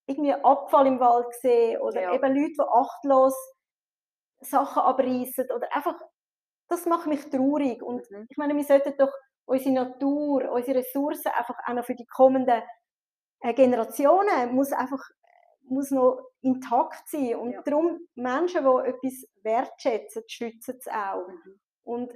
[0.06, 2.14] irgendwie Abfall im Wald sehe oder Ja.
[2.14, 3.36] eben Leute, die achtlos
[4.40, 6.00] Sachen abreißen oder einfach,
[6.70, 7.82] das macht mich traurig.
[7.84, 8.28] Und Mhm.
[8.30, 9.12] ich meine, wir sollten doch
[9.46, 12.62] unsere Natur, unsere Ressourcen einfach auch noch für die kommenden
[13.42, 15.02] äh, Generationen muss einfach
[15.70, 17.36] muss noch intakt sein.
[17.36, 17.62] Und Ja.
[17.64, 21.28] darum, Menschen, die etwas wertschätzen, schützen es auch.
[21.28, 21.60] Mhm.
[21.84, 22.14] Und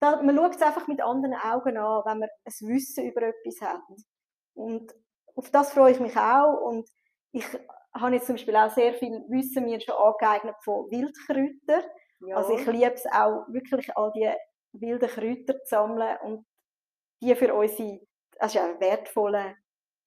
[0.00, 3.60] da, man schaut es einfach mit anderen Augen an, wenn man ein Wissen über etwas
[3.62, 3.80] hat.
[4.54, 4.94] Und
[5.34, 6.60] auf das freue ich mich auch.
[6.62, 6.88] Und
[7.32, 7.44] ich
[7.94, 11.84] habe jetzt zum Beispiel auch sehr viel Wissen mir schon angeeignet von Wildkräutern.
[12.20, 12.36] Ja.
[12.36, 14.30] Also ich liebe es auch wirklich, all die
[14.72, 16.46] wilden Kräuter zu sammeln und
[17.22, 18.00] die für unsere,
[18.38, 19.56] das ist ja auch wertvolle,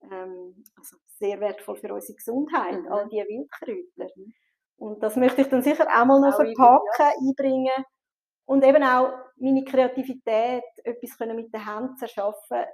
[0.03, 2.91] ähm, also sehr wertvoll für unsere Gesundheit, Mhm.
[2.91, 4.11] all die Wildkräuter.
[4.15, 4.33] Mhm.
[4.77, 7.85] Und das möchte ich dann sicher auch mal noch Auch verpacken, einbringen.
[8.45, 12.65] Und eben auch meine Kreativität, etwas können mit den Händen zu erschaffen.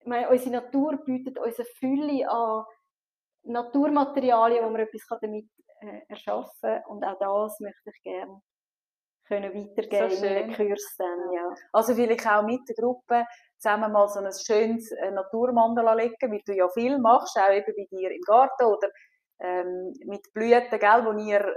[0.00, 2.64] Ich meine, unsere Natur bietet uns eine Fülle an
[3.44, 5.48] Naturmaterialien, wo man etwas kann damit
[5.82, 6.80] äh, erschaffen.
[6.88, 8.40] Und auch das möchte ich gerne
[9.28, 10.52] können weitergeben So in.
[10.54, 11.54] Kurs dann, ja.
[11.72, 13.24] Also vielleicht auch mit der Gruppe
[13.58, 17.72] zusammen mal so ein schönes äh, Naturmandala legen, weil du ja viel machst, auch eben
[17.76, 18.88] bei dir im Garten oder
[19.40, 21.54] ähm, mit Blüten, gell, wo ihr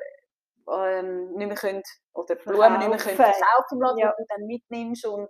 [0.72, 3.80] ähm, nicht mehr könnt, oder Blumen nicht mehr könnt Verkaufen.
[3.80, 4.14] lassen, Ja.
[4.18, 5.30] die du dann mitnimmst und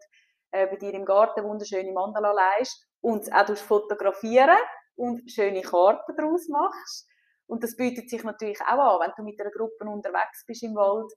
[0.51, 4.57] äh, bei dir im Garten wunderschöne Mandala leist und auch fotografieren
[4.95, 7.07] und schöne Karten daraus machst.
[7.47, 10.75] Und das bietet sich natürlich auch an, wenn du mit einer Gruppe unterwegs bist im
[10.75, 11.11] Wald,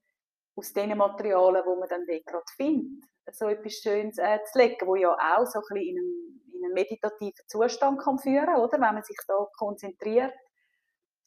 [0.56, 4.86] aus den Materialien, die man dann dort gerade findet, so etwas Schönes äh, zu legen,
[4.86, 8.72] wo ja auch so ein bisschen in einen, in einen meditativen Zustand kann führen, oder?
[8.72, 10.32] Wenn man sich da konzentriert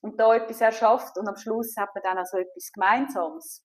[0.01, 3.63] und da etwas erschafft und am Schluss hat man dann auch so etwas Gemeinsames.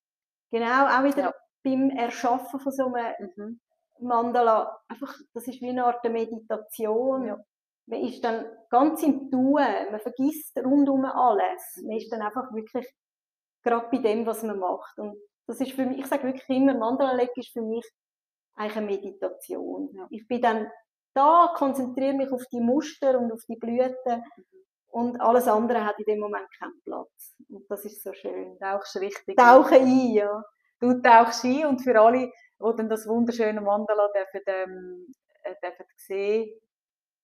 [0.51, 1.33] Genau, auch wieder Ja.
[1.63, 3.59] beim Erschaffen von so einem Mhm.
[3.99, 7.25] Mandala, einfach, das ist wie eine Art Meditation.
[7.25, 7.37] Ja.
[7.87, 11.81] Man ist dann ganz im Tun, man vergisst rundum alles.
[11.83, 12.87] Man ist dann einfach wirklich
[13.63, 14.97] gerade bei dem, was man macht.
[14.97, 17.85] Und das ist für mich, ich sage wirklich immer, Mandala legen ist für mich
[18.55, 19.89] eigentlich eine Meditation.
[19.93, 20.07] Ja.
[20.09, 20.67] Ich bin dann
[21.13, 24.23] da, konzentriere mich auf die Muster und auf die Blüten
[24.89, 27.35] und alles andere hat in dem Moment keinen Platz.
[27.49, 28.57] Und das ist so schön.
[28.59, 29.37] Tauchst richtig.
[29.37, 30.43] Tauche ein, ja.
[30.79, 35.85] Du tauchst ein und für alle, die dann das wunderschöne Mandala dürfen, ähm, äh, dürfen
[35.95, 36.51] sehen,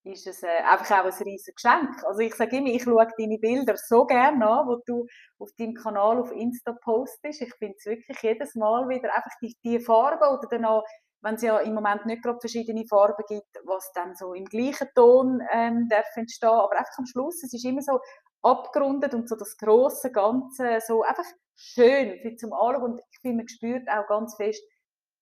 [0.04, 2.04] ist es äh, einfach auch ein riesiges Geschenk.
[2.06, 5.06] Also ich sage immer, ich schaue deine Bilder so gerne an, wo du
[5.40, 7.42] auf deinem Kanal auf Insta postest.
[7.42, 10.84] Ich finde es wirklich jedes Mal wieder einfach die, die Farben oder dann auch,
[11.22, 14.90] wenn es ja im Moment nicht gerade verschiedene Farben gibt, was dann so im gleichen
[14.94, 18.00] Ton ähm, darf entstehen, aber einfach am Schluss, es ist immer so
[18.42, 21.24] abgerundet und so das große Ganze so einfach
[21.56, 24.62] schön für zum Anschauen und ich finde, man spürt auch ganz fest,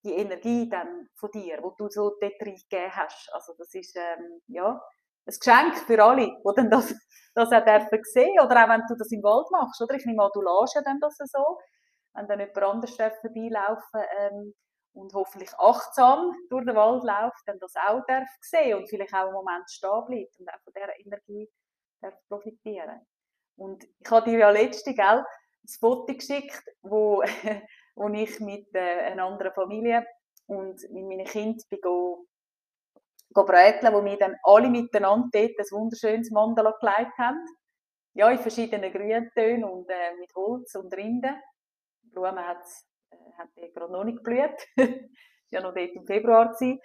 [0.04, 3.32] die Energie dann von dir, wo du so dort reingegeben hast.
[3.32, 4.80] Also das ist ähm, ja
[5.26, 6.94] ein Geschenk für alle, die dann das,
[7.34, 9.94] das auch dürfen sehen oder auch wenn du das im Wald machst, oder?
[9.94, 11.58] Ich nehme an, du lässt ja dann das so,
[12.14, 14.54] wenn dann jemand anderes vorbeilaufen ähm,
[14.94, 19.26] und hoffentlich achtsam durch den Wald läuft, dann das auch darf sehen und vielleicht auch
[19.26, 21.48] einen Moment stehen bleibt und auch von dieser Energie
[22.00, 23.00] darf profitieren.
[23.56, 27.22] Und ich habe dir ja letzte, gell, ein Foto geschickt, wo
[27.94, 30.06] wo ich mit äh, einer anderen Familie
[30.46, 32.26] und mit meinen Kindern bin go,
[33.32, 37.44] go bräteln, wo wir dann alle miteinander dort ein wunderschönes Mandala gelegt haben.
[38.14, 41.34] Ja, in verschiedenen Grüntönen und äh, mit Holz und Rinden.
[42.02, 42.64] Die Blumen hat,
[43.10, 44.68] äh, hat gerade noch nicht geblüht.
[45.50, 46.80] ja noch dort im Februar gewesen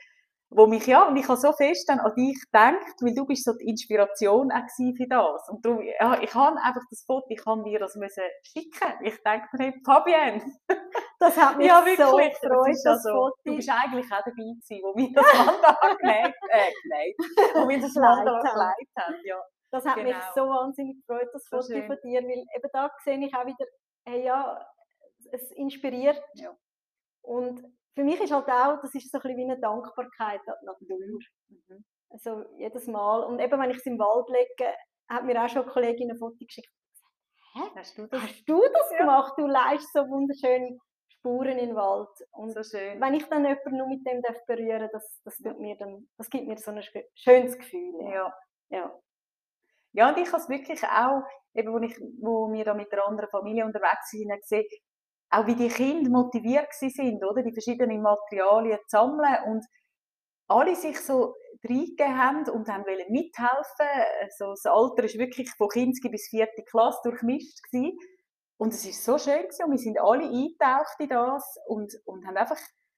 [0.50, 3.44] wo mich, ja, und ich habe so fest dann an dich gedacht, weil du bist
[3.44, 5.50] so die Inspiration auch für das.
[5.50, 8.94] Und darum, ja, ich habe einfach das Foto, ich kann dir das müssen schicken.
[9.02, 10.42] Ich denke mir, Fabienne.
[11.20, 13.36] Das hat mich ja, wirklich, so gefreut, das, das Foto.
[13.44, 17.16] Du bist eigentlich auch dabei gewesen, wo wir das Mandala genäht, äh, genäht,
[17.56, 19.42] wo wir das gelegt haben, ja.
[19.72, 20.10] Das hat genau.
[20.10, 23.46] mich so wahnsinnig gefreut, das Foto so von dir, weil eben da sehe ich auch
[23.46, 23.66] wieder,
[24.06, 24.64] hey, ja,
[25.32, 26.22] es inspiriert.
[26.36, 26.56] Ja.
[27.22, 27.62] Und
[27.98, 30.86] für mich ist halt auch, das ist so ein bisschen wie eine Dankbarkeit an die
[30.86, 31.20] Natur.
[31.48, 31.86] Mhm.
[32.12, 33.24] Also jedes Mal.
[33.24, 34.72] Und eben, wenn ich es im Wald lege,
[35.10, 36.70] hat mir auch schon eine Kollegin ein Foto geschickt.
[37.54, 37.62] Hä?
[37.76, 38.98] Hast du das, Hast du das ja.
[39.00, 39.34] gemacht?
[39.36, 42.16] Du leist so wunderschöne Spuren den Wald.
[42.34, 43.02] Und so schön.
[43.02, 46.30] wenn ich dann jemanden nur mit dem darf berühren das, das, tut mir dann, das
[46.30, 46.84] gibt mir so ein
[47.16, 47.96] schönes Gefühl.
[48.14, 48.32] Ja.
[48.70, 48.94] ja.
[49.94, 51.24] Ja, und ich habe es wirklich auch,
[51.56, 54.68] eben, wo, ich, wo wir da mit einer anderen Familie unterwegs sind, gesehen,
[55.30, 57.44] auch wie die Kinder motiviert sind, oder?
[57.44, 59.66] Die verschiedenen Materialien zu sammeln und
[60.48, 61.36] alle sich so
[61.68, 63.88] reingegeben haben und haben wollen mithelfen.
[64.22, 67.98] Also das Alter ist wirklich von Kinski bis vierte Klasse durchmischt gewesen.
[68.58, 69.66] Und es ist so schön gewesen.
[69.66, 72.58] und wir sind alle eingetaucht in das und, und haben einfach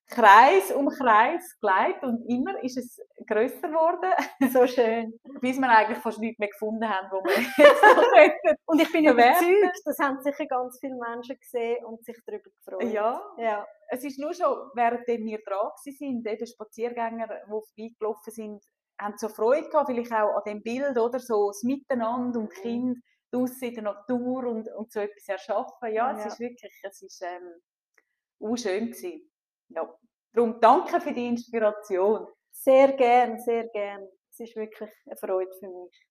[0.09, 4.11] Kreis um Kreis geleitet und immer ist es größer geworden.
[4.51, 5.19] So schön.
[5.39, 9.05] Bis wir eigentlich fast nichts mehr gefunden haben, wo wir jetzt noch Und ich bin
[9.05, 12.91] überzeugt, das haben sicher ganz viele Menschen gesehen und sich darüber gefreut.
[12.91, 13.21] Ja.
[13.37, 13.67] ja.
[13.89, 18.63] Es ist nur schon, während wir dran sind, eben Spaziergänger, die vorbeigelaufen sind,
[18.99, 21.19] haben so Freude gehabt, vielleicht auch an dem Bild, oder?
[21.19, 22.61] So das Miteinander und mhm.
[22.61, 22.97] Kind
[23.31, 25.93] draussen in der Natur und, und so etwas erschaffen.
[25.93, 26.27] Ja, es ja.
[26.27, 29.28] ist wirklich, es ist ähm, schön gewesen.
[29.69, 29.87] Ja.
[30.33, 32.27] Darum danke für die Inspiration.
[32.51, 34.07] Sehr gern, sehr gern.
[34.31, 36.05] Es ist wirklich eine Freude für mich.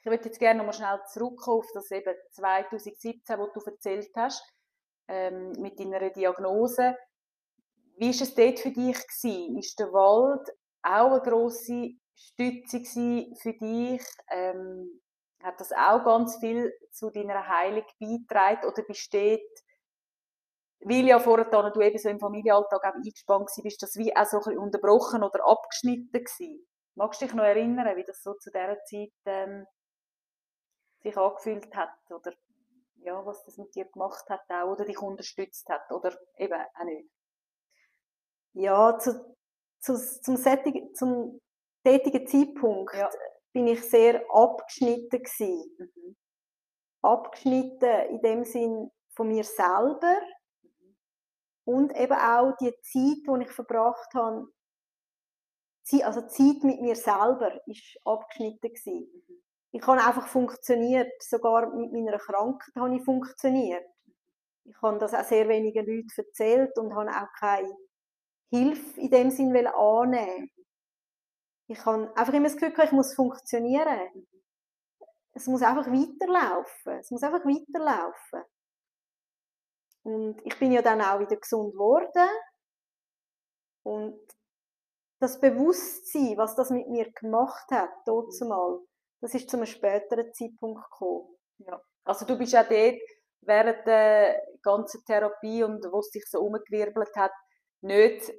[0.00, 4.10] Ich würde jetzt gerne noch mal schnell zurückkommen auf das eben 2017, wo du erzählt
[4.14, 4.44] hast,
[5.08, 6.96] ähm, mit deiner Diagnose.
[7.96, 8.96] Wie war es dort für dich?
[8.96, 9.58] Gewesen?
[9.58, 10.46] Ist der Wald
[10.82, 12.82] auch eine grosse Stütze
[13.40, 14.02] für dich?
[14.30, 15.00] Ähm,
[15.42, 19.63] hat das auch ganz viel zu deiner Heilung beigetragen oder besteht
[20.84, 24.36] weil ja vorher du eben so im Familienalltag auch eingespannt bist, das wie auch so
[24.36, 26.66] ein bisschen unterbrochen oder abgeschnitten gewesen.
[26.94, 29.66] Magst du dich noch erinnern, wie das so zu dieser Zeit ähm,
[31.02, 32.32] sich angefühlt hat oder
[32.98, 36.84] ja, was das mit dir gemacht hat auch, oder dich unterstützt hat oder eben auch
[36.84, 37.08] nicht?
[38.52, 39.36] Ja, zu,
[39.80, 41.40] zu, zum, Setting, zum
[41.84, 43.10] tätigen Zeitpunkt ja.
[43.52, 45.74] bin ich sehr abgeschnitten gewesen.
[45.78, 46.16] Mhm.
[47.02, 50.16] Abgeschnitten in dem Sinn von mir selber,
[51.64, 54.48] und eben auch die Zeit, die ich verbracht habe,
[56.02, 59.40] also Zeit mit mir selber, ist abgeschnitten gewesen.
[59.70, 63.84] Ich habe einfach funktioniert, sogar mit meiner Krankheit habe ich funktioniert.
[64.64, 67.76] Ich habe das auch sehr wenigen Leuten erzählt und habe auch keine
[68.50, 70.50] Hilfe in dem Sinn annehmen.
[71.66, 74.26] Ich habe einfach immer das Gefühl, ich muss funktionieren.
[75.32, 76.92] Es muss einfach weiterlaufen.
[77.00, 78.42] Es muss einfach weiterlaufen.
[80.04, 82.28] Und ich bin ja dann auch wieder gesund geworden.
[83.82, 84.20] Und
[85.20, 88.78] das Bewusstsein, was das mit mir gemacht hat, dort mal,
[89.20, 91.36] das ist zu einem späteren Zeitpunkt gekommen.
[91.58, 91.80] Ja.
[92.04, 93.00] Also du bist auch dort
[93.46, 97.32] während der ganzen Therapie und wo es dich so umgewirbelt hat,
[97.80, 98.32] nicht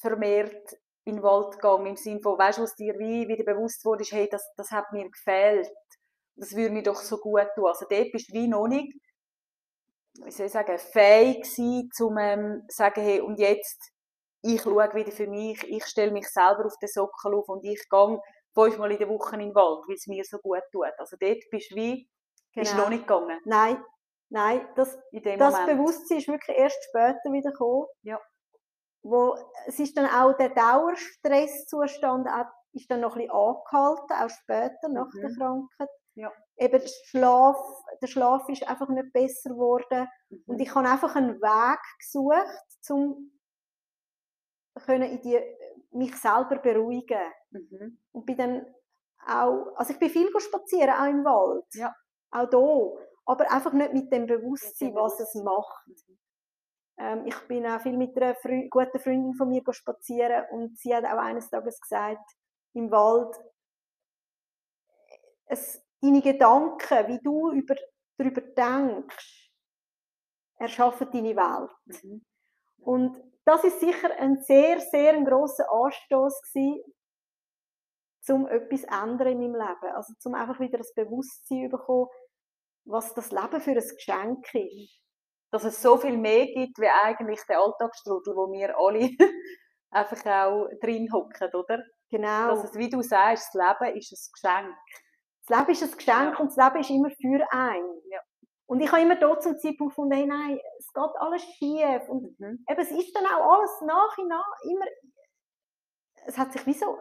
[0.00, 3.84] vermehrt in den Wald gegangen, im Sinne von, weißt du, was dir wie wieder bewusst
[3.84, 5.68] wurde, hey, das, das hat mir gefehlt,
[6.36, 7.66] das würde mir doch so gut tun.
[7.66, 8.92] Also dort bist du wie noch nicht,
[10.22, 13.92] wie soll ich sagen, fähig gewesen, um ähm, sagen, hey, und jetzt,
[14.42, 17.88] ich schaue wieder für mich, ich stelle mich selber auf den Sockel auf und ich
[17.88, 18.20] gehe
[18.54, 20.86] fünfmal in der Woche in den Wald, weil es mir so gut tut.
[20.98, 22.08] Also dort bist du wie,
[22.52, 22.62] genau.
[22.62, 23.40] bist noch nicht gegangen.
[23.44, 23.82] Nein,
[24.28, 27.86] nein, das, das Bewusstsein ist wirklich erst später wieder gekommen.
[28.02, 28.20] Ja
[29.04, 32.26] wo, es ist dann auch der Dauerstresszustand
[32.72, 35.20] ist dann noch ein bisschen angehalten, auch später nach mhm.
[35.20, 35.88] der Krankheit.
[36.14, 36.32] Ja.
[36.56, 37.56] Eben der Schlaf,
[38.00, 40.44] der Schlaf ist einfach nicht besser geworden mhm.
[40.46, 43.30] und ich habe einfach einen Weg gesucht, um
[44.86, 45.40] in die,
[45.90, 47.32] mich selber beruhigen.
[47.50, 47.98] Mhm.
[48.12, 48.74] Und bin dann
[49.26, 51.94] auch, also ich bin viel spazieren, auch im Wald, ja.
[52.30, 55.86] auch hier, aber einfach nicht mit dem Bewusstsein, was es macht.
[55.86, 56.18] Mhm.
[56.96, 60.94] Ähm, ich bin auch viel mit einer Fre guten Freundin von mir spazieren und sie
[60.94, 62.24] hat auch eines Tages gesagt,
[62.74, 63.34] im Wald,
[65.46, 67.74] es, deine Gedanken, wie du über,
[68.18, 69.50] darüber denkst,
[70.58, 72.02] erschaffen deine Welt.
[72.02, 72.24] Mhm.
[72.78, 76.40] Und das ist sicher ein sehr, sehr ein grosser Anstoß
[78.30, 79.94] um etwas zu ändern in meinem Leben.
[79.94, 82.08] Also um einfach wieder das Bewusstsein zu bekommen,
[82.86, 85.04] was das Leben für ein Geschenk ist
[85.54, 89.08] dass es so viel mehr gibt, wie eigentlich der Alltagsstrudel, wo wir alle
[89.90, 91.80] einfach auch drin hocken, oder?
[92.10, 92.48] Genau.
[92.48, 94.76] Dass es, wie du sagst, das Leben ist ein Geschenk.
[95.46, 98.00] Das Leben ist ein Geschenk und das Leben ist immer für einen.
[98.10, 98.20] Ja.
[98.66, 102.08] Und ich habe immer dort zum Zeitpunkt gefunden, hey, nein, es geht alles schief.
[102.08, 102.64] Und mhm.
[102.68, 104.86] eben, es ist dann auch alles nach und nach immer,
[106.26, 106.98] es hat sich wie so,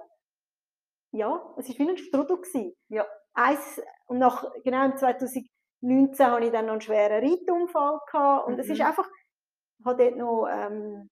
[1.12, 2.76] ja, es war wie ein Strudel gewesen.
[2.90, 3.06] Ja.
[3.34, 5.48] Eins, und nach, genau im 2000,
[5.82, 8.60] 19 hatte ich dann noch einen schweren Reitunfall gehabt und mhm.
[8.60, 8.86] es ist mhm.
[8.86, 9.10] einfach,
[9.80, 11.10] ich habe dort noch ähm,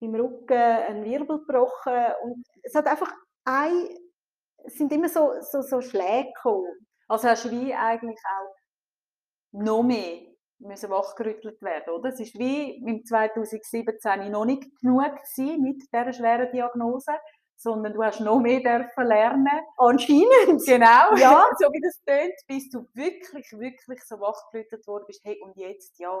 [0.00, 3.12] im Rücken einen Wirbel gebrochen und es hat einfach
[3.44, 3.88] ein,
[4.64, 6.86] es sind immer so, so, so Schläge gekommen.
[7.08, 8.54] Also hast du wie eigentlich auch
[9.52, 10.22] noch mehr
[10.58, 12.08] müssen wachgerüttelt werden, oder?
[12.08, 17.12] Es ist wie im 2017 noch nicht genug gewesen mit dieser schweren Diagnose
[17.56, 19.60] sondern du hast noch mehr dürfen lernen.
[19.78, 20.64] Anscheinend.
[20.66, 21.46] Genau, ja.
[21.58, 25.98] so wie das tönt, bis du wirklich, wirklich so wachgerüttelt worden bist, hey, und jetzt,
[25.98, 26.14] ja,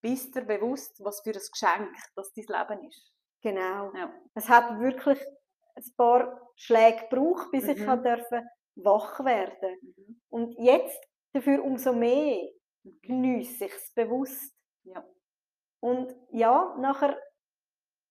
[0.00, 3.12] bist dir bewusst, was für ein Geschenk das dein Leben ist.
[3.42, 3.92] Genau.
[3.94, 4.12] Ja.
[4.34, 5.18] Es hat wirklich
[5.74, 7.70] ein paar Schläge gebraucht, bis mhm.
[7.70, 9.78] ich dürfen wach werden.
[9.82, 10.20] Mhm.
[10.28, 11.00] Und jetzt
[11.32, 12.48] dafür umso mehr
[13.02, 14.54] geniesse ich es bewusst.
[14.84, 15.04] Ja.
[15.80, 17.18] Und ja, nachher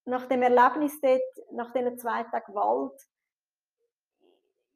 [0.06, 1.22] nach dem Erlebnis dort,
[1.52, 3.00] nach diesen zwei Tagen Wald,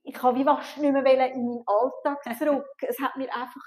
[0.03, 2.67] ich habe wie fast nicht mehr in meinen Alltag zurück.
[2.81, 3.63] es hat mir einfach,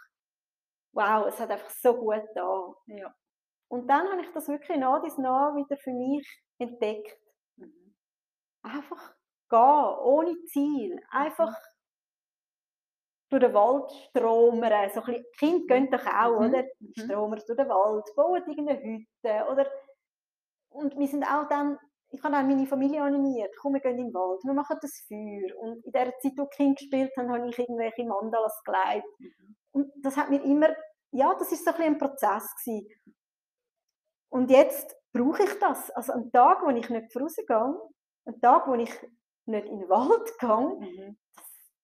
[0.93, 2.75] wow, es hat einfach so gut da.
[2.87, 3.15] Ja.
[3.69, 7.19] Und dann habe ich das wirklich nach dies nach wieder für mich entdeckt.
[8.69, 9.15] Einfach
[9.49, 11.01] gehen, ohne Ziel.
[11.11, 11.55] Einfach mhm.
[13.31, 14.91] durch den Wald stromern.
[14.95, 16.49] So ein Kind gehen doch auch, mhm.
[16.49, 16.63] oder?
[16.63, 16.93] Mhm.
[16.97, 19.67] Stromern durch den Wald, bauen irgendeine Hütte oder
[20.71, 21.79] und wir sind auch dann,
[22.11, 25.05] ich habe auch meine Familie animiert, komm, wir gehen in den Wald, wir machen das
[25.07, 25.57] Feuer.
[25.59, 29.05] Und in der Zeit, wo die Kinder gespielt haben, habe ich irgendwelche Mandalas geleitet.
[29.19, 29.57] Mhm.
[29.73, 30.75] Und das hat mir immer,
[31.11, 32.89] ja, das ist so ein, ein Prozess gewesen.
[34.31, 35.91] Und jetzt brauche ich das.
[35.91, 37.81] Also einen Tag, wo ich nicht rausgehe,
[38.29, 38.91] einen Tag, wo ich
[39.47, 41.19] nicht in den Wald gehe, mhm.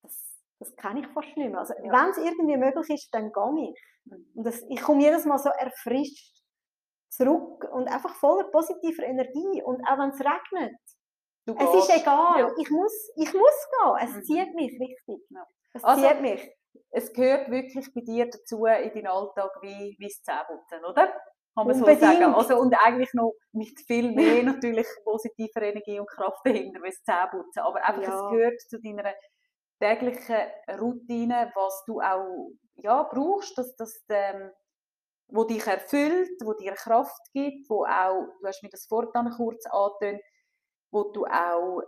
[0.02, 1.59] das, das, kenne ich fast nicht mehr.
[1.59, 1.92] Also, ja.
[1.92, 3.83] wenn es irgendwie möglich ist, dann gehe ich.
[4.04, 4.26] Mhm.
[4.35, 6.35] Und das, ich komme jedes Mal so erfrischt
[7.11, 9.62] zurück und einfach voller positiver Energie.
[9.62, 10.74] Und auch wenn es regnet,
[11.46, 12.52] es ist egal, ja.
[12.59, 14.22] ich, muss, ich muss gehen, es mhm.
[14.22, 15.26] zieht mich richtig.
[15.30, 15.46] Ja.
[15.74, 16.50] Es also, zieht mich.
[16.90, 21.12] Es gehört wirklich bei dir dazu in deinen Alltag wie, wie das Zähneputzen, oder?
[21.55, 22.01] Kann man Unbedingt.
[22.01, 22.35] so sagen.
[22.35, 27.03] Also, und eigentlich noch mit viel mehr natürlich positiver Energie und Kraft dahinter, wie das
[27.05, 27.62] Zähneputzen.
[27.62, 28.27] Aber einfach, ja.
[28.27, 29.14] es gehört zu deiner
[29.81, 30.37] täglichen
[30.81, 34.50] Routine, was du auch ja, brauchst, dass, dass ähm,
[35.29, 39.65] wo dich erfüllt, wo dir Kraft gibt, wo auch, du hast mir das vorhin kurz
[39.67, 40.23] angetönt,
[40.90, 41.83] wo du auch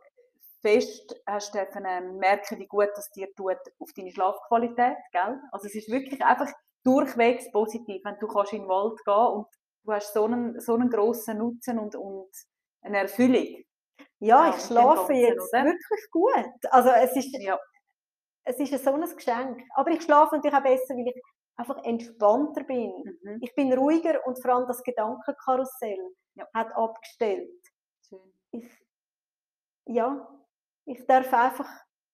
[0.62, 5.40] fest hast dürfen ähm, merken, wie gut das dir tut auf deine Schlafqualität, gell?
[5.52, 6.50] Also es ist wirklich einfach
[6.86, 9.46] durchwegs positiv, wenn du kannst in den Wald gehen und
[9.84, 12.30] du hast so einen, so einen grossen Nutzen und, und
[12.82, 13.64] eine Erfüllung.
[14.18, 15.64] Ja, ich schlafe Ganzen, jetzt oder?
[15.64, 16.70] wirklich gut.
[16.70, 17.58] Also es ist, ja.
[18.44, 19.62] es ist so ein Geschenk.
[19.74, 21.22] Aber ich schlafe natürlich auch besser, weil ich
[21.56, 22.92] einfach entspannter bin.
[23.22, 23.38] Mhm.
[23.42, 26.46] Ich bin ruhiger und vor allem das Gedankenkarussell ja.
[26.54, 27.60] hat abgestellt.
[28.08, 28.32] Schön.
[28.52, 28.70] Ich,
[29.86, 30.28] ja,
[30.84, 31.68] ich darf einfach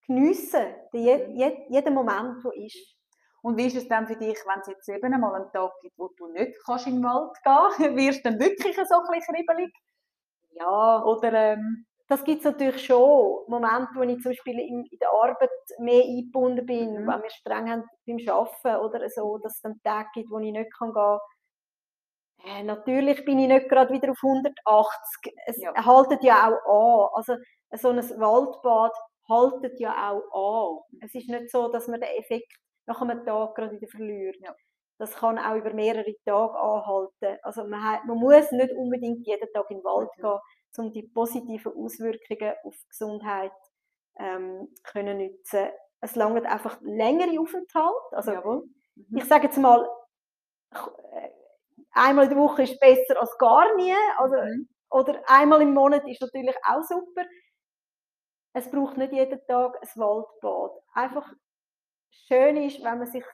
[0.07, 1.37] geniessen, mhm.
[1.69, 2.97] jeden Moment, wo ist.
[3.43, 5.99] Und wie ist es dann für dich, wenn es jetzt eben einmal einen Tag gibt,
[5.99, 9.35] wo du nicht kannst in den Wald gehen Wirst du dann wirklich so ein bisschen
[9.35, 9.75] kribbelig?
[10.53, 11.03] Ja.
[11.05, 13.45] Oder, ähm, das gibt es natürlich schon.
[13.49, 17.09] Momente, wo ich zum Beispiel in, in der Arbeit mehr eingebunden bin, mhm.
[17.09, 20.53] wenn wir streng haben beim Arbeiten oder so, dass es dann Tage gibt, wo ich
[20.53, 21.19] nicht kann gehen kann.
[22.45, 25.35] Äh, natürlich bin ich nicht gerade wieder auf 180.
[25.47, 25.73] Es ja.
[25.75, 27.11] haltet ja auch an.
[27.15, 27.37] Also
[27.73, 28.93] so ein Waldbad
[29.29, 30.99] haltet ja auch an.
[31.01, 32.53] Es ist nicht so, dass man den Effekt
[32.87, 34.37] nach einem Tag gerade wieder verliert.
[34.41, 34.55] Ja.
[34.99, 37.39] Das kann auch über mehrere Tage anhalten.
[37.43, 40.23] Also man, hat, man muss nicht unbedingt jeden Tag in den Wald mhm.
[40.23, 40.39] gehen,
[40.79, 43.53] um die positiven Auswirkungen auf die Gesundheit
[44.19, 45.71] ähm, können nutzen.
[46.01, 48.13] Es langt einfach längere Aufenthalt.
[48.13, 49.17] Also mhm.
[49.17, 49.89] ich sage jetzt mal,
[50.73, 51.31] äh,
[51.93, 53.95] einmal in der Woche ist besser als gar nie.
[54.19, 54.69] Also, mhm.
[54.91, 57.25] Oder einmal im Monat ist natürlich auch super.
[58.53, 60.73] Es braucht nicht jeden Tag ein Waldbad.
[60.93, 61.33] Einfach
[62.29, 63.25] schön ist, wenn man sich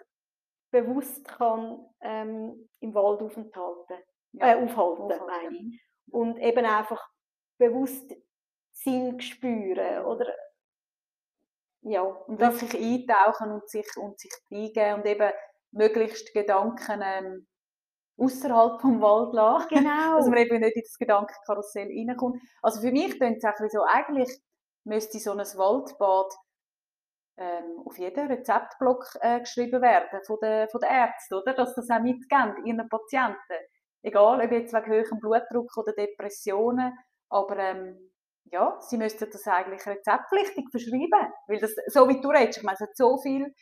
[0.71, 3.97] bewusst kann ähm, im Wald aufenthalten,
[4.33, 4.53] ja.
[4.53, 5.83] äh, aufhalten, meine ich.
[6.11, 7.07] Und eben einfach
[7.59, 8.15] bewusst
[8.73, 10.33] Sinn spüren oder
[11.83, 12.03] ja.
[12.03, 15.33] Und wirklich eintauchen und sich, und sich eingeben und eben
[15.71, 17.47] möglichst Gedanken ähm,
[18.17, 19.69] außerhalb vom Wald lassen.
[19.85, 20.17] Genau.
[20.17, 22.43] Dass man eben nicht in das Gedankenkarussell reinkommt.
[22.63, 24.31] Also für mich klingt es so, eigentlich
[24.85, 26.33] müsste so ein Waldbad
[27.39, 31.55] ähm, auf jeden Rezeptblock äh, geschrieben werden von den, von den Ärzten, oder?
[31.55, 33.39] Dass das auch mitgeben, ihren Patienten.
[34.03, 36.93] Egal, ob jetzt wegen höherem Blutdruck oder Depressionen,
[37.29, 38.11] aber ähm,
[38.51, 42.77] ja, sie müssten das eigentlich rezeptpflichtig verschreiben, weil das, so wie du redest, ich meine,
[42.77, 43.53] es hat so viele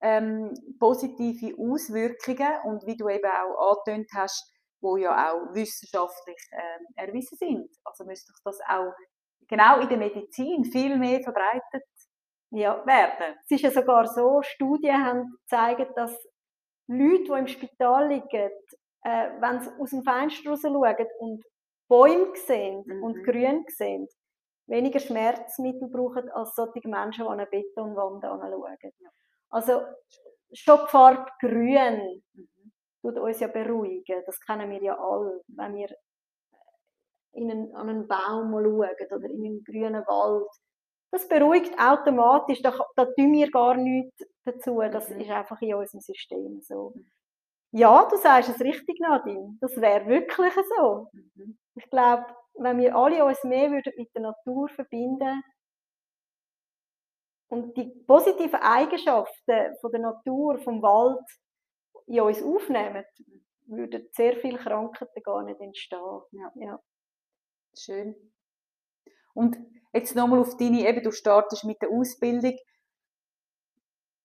[0.00, 6.86] ähm, positive Auswirkungen und wie du eben auch angetönt hast, wo ja auch wissenschaftlich ähm,
[6.94, 7.68] erwiesen sind.
[7.84, 8.92] Also müsste das auch
[9.48, 11.84] genau in der Medizin viel mehr verbreitet
[12.50, 12.84] ja.
[12.86, 13.36] werden.
[13.44, 16.12] Es ist ja sogar so, Studien haben gezeigt, dass
[16.88, 18.50] Leute, die im Spital liegen,
[19.02, 21.44] äh, wenn sie aus dem Fenster raus schauen und
[21.88, 23.02] Bäume sehen mhm.
[23.02, 24.08] und Grün sehen,
[24.66, 28.76] weniger Schmerzmittel brauchen als solche Menschen, die an eine Betonwand anschauen.
[28.82, 29.10] Ja.
[29.50, 29.82] Also
[30.52, 32.72] schon die Farbe Grün mhm.
[33.02, 34.22] tut uns ja beruhigen.
[34.26, 35.88] Das kennen wir ja alle, wenn wir
[37.32, 40.48] in einen, an einen Baum schauen oder in einen grünen Wald
[41.10, 45.20] das beruhigt automatisch, da, da tun wir gar nichts dazu, das mhm.
[45.20, 46.94] ist einfach in unserem System so.
[47.72, 51.08] Ja, du sagst es richtig, Nadine, das wäre wirklich so.
[51.12, 51.58] Mhm.
[51.74, 55.42] Ich glaube, wenn wir alle uns mehr würden mit der Natur verbinden
[57.48, 61.26] und die positiven Eigenschaften von der Natur, vom Wald
[62.06, 63.04] in uns aufnehmen,
[63.66, 66.20] würden sehr viele Krankheiten gar nicht entstehen.
[66.30, 66.52] Ja.
[66.56, 66.80] ja.
[67.78, 68.14] Schön.
[69.34, 69.58] Und
[69.96, 72.54] Jetzt nochmal auf deine, eben du startest mit der Ausbildung.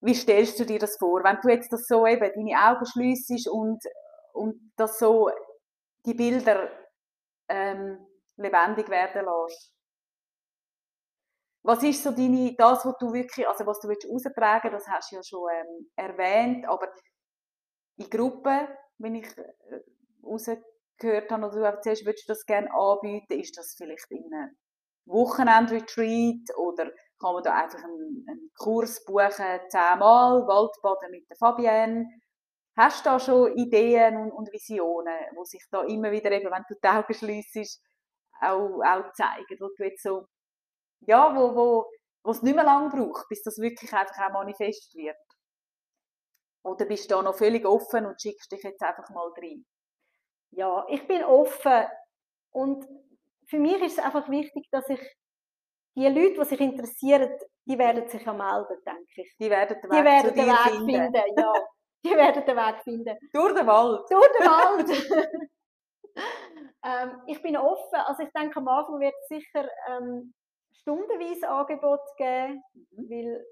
[0.02, 1.24] Wie stellst du dir das vor?
[1.24, 3.82] Wenn du jetzt das so eben deine Augen schliessest und,
[4.34, 5.30] und das so,
[6.06, 6.70] die Bilder
[7.48, 8.06] ähm,
[8.36, 9.74] lebendig werden lässt.
[11.64, 15.16] Was ist so deine, das, was du wirklich, also was du willst das hast du
[15.16, 16.92] ja schon ähm, erwähnt, aber
[17.98, 18.68] in Gruppen,
[18.98, 19.80] wenn ich äh,
[20.22, 24.30] rausgehört habe, oder du erzählst, würdest du das gerne anbieten, ist das vielleicht in
[25.12, 32.08] Wochenend-Retreat oder kann man da einfach einen, einen Kurs buchen, zehnmal, Waldbaden mit der Fabienne.
[32.76, 36.66] Hast du da schon Ideen und, und Visionen, wo sich da immer wieder eben, wenn
[36.68, 37.84] du die Augen schliessest,
[38.42, 40.26] auch, auch zeigen, wo du jetzt so,
[41.02, 41.86] ja, wo, wo,
[42.24, 45.18] wo es nicht mehr lange braucht, bis das wirklich einfach auch manifest wird?
[46.64, 49.66] Oder bist du da noch völlig offen und schickst dich jetzt einfach mal rein?
[50.52, 51.88] Ja, ich bin offen
[52.52, 52.86] und
[53.52, 55.02] für mich ist es einfach wichtig, dass ich
[55.96, 59.36] die Leute, die sich interessieren, die werden sich ja melden, denke ich.
[59.38, 61.14] Die werden den Weg, die werden den Weg finden.
[61.14, 61.38] finden.
[61.38, 61.54] ja.
[62.04, 63.16] Die werden den Weg finden.
[63.32, 64.10] Durch den Wald.
[64.10, 64.90] Durch den Wald.
[66.84, 68.00] ähm, ich bin offen.
[68.08, 70.34] Also ich denke, am Anfang wird es sicher ähm,
[70.72, 73.08] stundenweise Angebot geben, mhm.
[73.08, 73.46] weil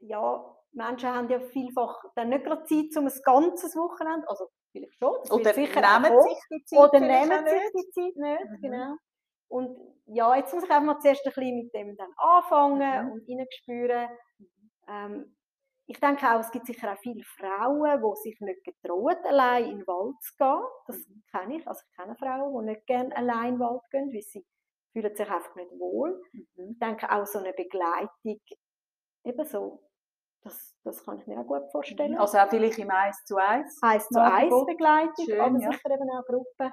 [0.00, 4.94] ja, Menschen haben ja vielfach dann nicht gerade Zeit, um ein ganzes Wochenende, also vielleicht
[4.98, 5.16] schon.
[5.30, 8.60] Oder sicher nehmen sich die Zeit Oder nehmen sich die Zeit nicht, mhm.
[8.62, 8.96] genau.
[9.48, 9.76] Und
[10.06, 13.12] ja, jetzt muss ich einfach mal zuerst ein bisschen mit dem dann anfangen mhm.
[13.12, 14.08] und reinspüren.
[14.88, 15.36] Ähm,
[15.86, 19.78] ich denke auch, es gibt sicher auch viele Frauen, die sich nicht getrauen, allein in
[19.78, 20.62] den Wald zu gehen.
[20.86, 21.22] Das mhm.
[21.32, 21.66] kenne ich.
[21.66, 24.46] Also ich kenne Frauen, die nicht gerne allein in den Wald gehen, weil sie
[24.92, 26.22] fühlen sich einfach nicht wohl.
[26.32, 26.70] Mhm.
[26.70, 28.40] Ich denke auch so eine Begleitung,
[29.24, 29.82] eben so
[30.42, 32.16] das, das kann ich mir auch gut vorstellen.
[32.18, 33.78] Also auch vielleicht im 1 zu 1?
[33.82, 35.72] 1 zu 1 Begleitung, Schön, aber ja.
[35.72, 36.72] sicher eben auch Gruppen.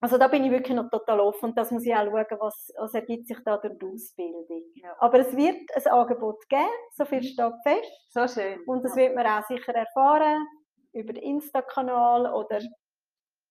[0.00, 2.72] also da bin ich wirklich noch total offen und das muss ich auch schauen, was,
[2.76, 4.62] was ergibt sich da durch die Ausbildung.
[4.74, 4.94] Ja.
[4.98, 7.92] Aber es wird ein Angebot geben, so viel steht fest.
[8.10, 8.60] So schön.
[8.66, 10.46] Und das wird man auch sicher erfahren
[10.92, 12.60] über den Insta-Kanal oder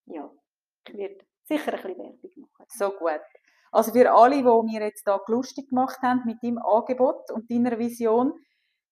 [0.06, 0.30] ja,
[0.86, 2.66] ich werde sicher ein bisschen Werbung machen.
[2.68, 3.20] So gut.
[3.70, 7.78] Also für alle, die mir jetzt da lustig gemacht haben mit deinem Angebot und deiner
[7.78, 8.32] Vision,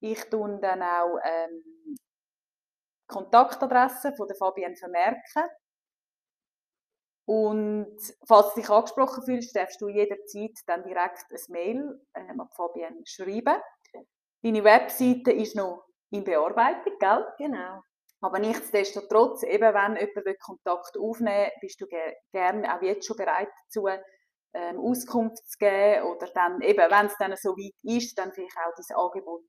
[0.00, 1.96] ich tue dann auch ähm,
[3.08, 5.44] Kontaktadresse von der Fabienne vermerken.
[7.28, 12.48] Und falls du dich angesprochen fühlst, darfst du jederzeit dann direkt ein Mail ähm, an
[12.54, 13.60] Fabienne schreiben.
[14.42, 17.26] Deine Webseite ist noch in Bearbeitung, gell?
[17.38, 17.82] Genau.
[18.20, 23.16] Aber nichtsdestotrotz, eben wenn jemand Kontakt aufnehmen will, bist du ge gerne auch jetzt schon
[23.16, 23.88] bereit dazu,
[24.54, 28.56] ähm, Auskunft zu geben oder dann eben, wenn es dann so weit ist, dann vielleicht
[28.56, 29.42] auch dein Angebot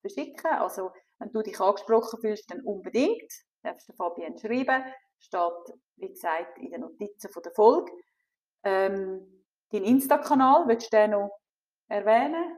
[0.00, 0.50] verschicken.
[0.52, 3.32] Also wenn du dich angesprochen fühlst, dann unbedingt.
[3.62, 4.84] Darfst du Fabienne schreiben.
[5.20, 7.90] Steht, wie gesagt, in den Notizen von der Folge.
[8.62, 11.30] Ähm, dein Insta-Kanal, willst du den noch
[11.88, 12.56] erwähnen?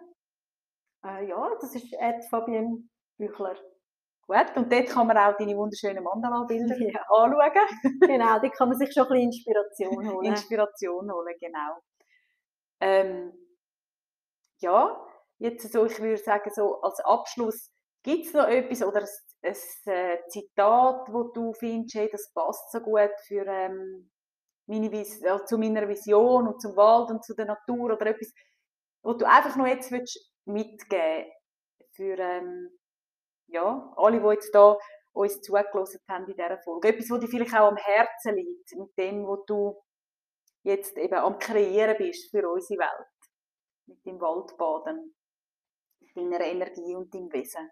[1.04, 1.94] Äh, ja, das ist
[2.28, 2.82] Fabienne
[3.16, 3.56] Büchler.
[4.26, 7.00] Gut, und dort kann man auch deine wunderschönen Mandala-Bilder Ja.
[7.08, 7.98] anschauen.
[8.00, 10.26] genau, da kann man sich schon ein bisschen Inspiration holen.
[10.26, 11.78] Inspiration holen, genau.
[12.80, 13.32] Ähm,
[14.58, 15.04] ja,
[15.40, 17.70] jetzt so, ich würde sagen, so als Abschluss,
[18.02, 19.08] gibt es noch etwas oder ein,
[19.42, 24.10] ein äh, Zitat, wo du findest, hey, das passt so gut für, ähm,
[24.66, 28.32] meine Vis ja, zu meiner Vision und zum Wald und zu der Natur oder etwas,
[29.02, 31.30] wo du einfach noch jetzt willst mitgeben
[31.92, 32.70] für ähm,
[33.48, 34.76] ja, alle, die jetzt da
[35.12, 36.88] uns zugelassen haben in dieser Folge.
[36.88, 39.76] Etwas, was dir vielleicht auch am Herzen liegt, mit dem, was du
[40.62, 43.08] jetzt eben am Kreieren bist für unsere Welt.
[43.86, 45.14] Mit dem Waldbaden,
[46.14, 47.70] deiner Energie und deinem Wesen.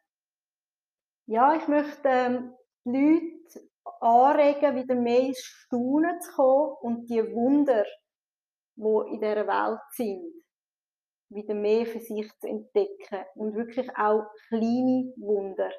[1.27, 3.69] Ja, ich möchte ähm, die Leute
[4.01, 7.85] anregen, wieder mehr ins Staunen zu kommen und die Wunder,
[8.77, 10.39] die in dieser Welt sind,
[11.31, 13.25] wieder mehr für sich zu entdecken.
[13.35, 15.71] Und wirklich auch kleine Wunder.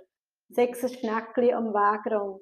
[0.49, 2.41] Sechs Schneckli am Wegrand.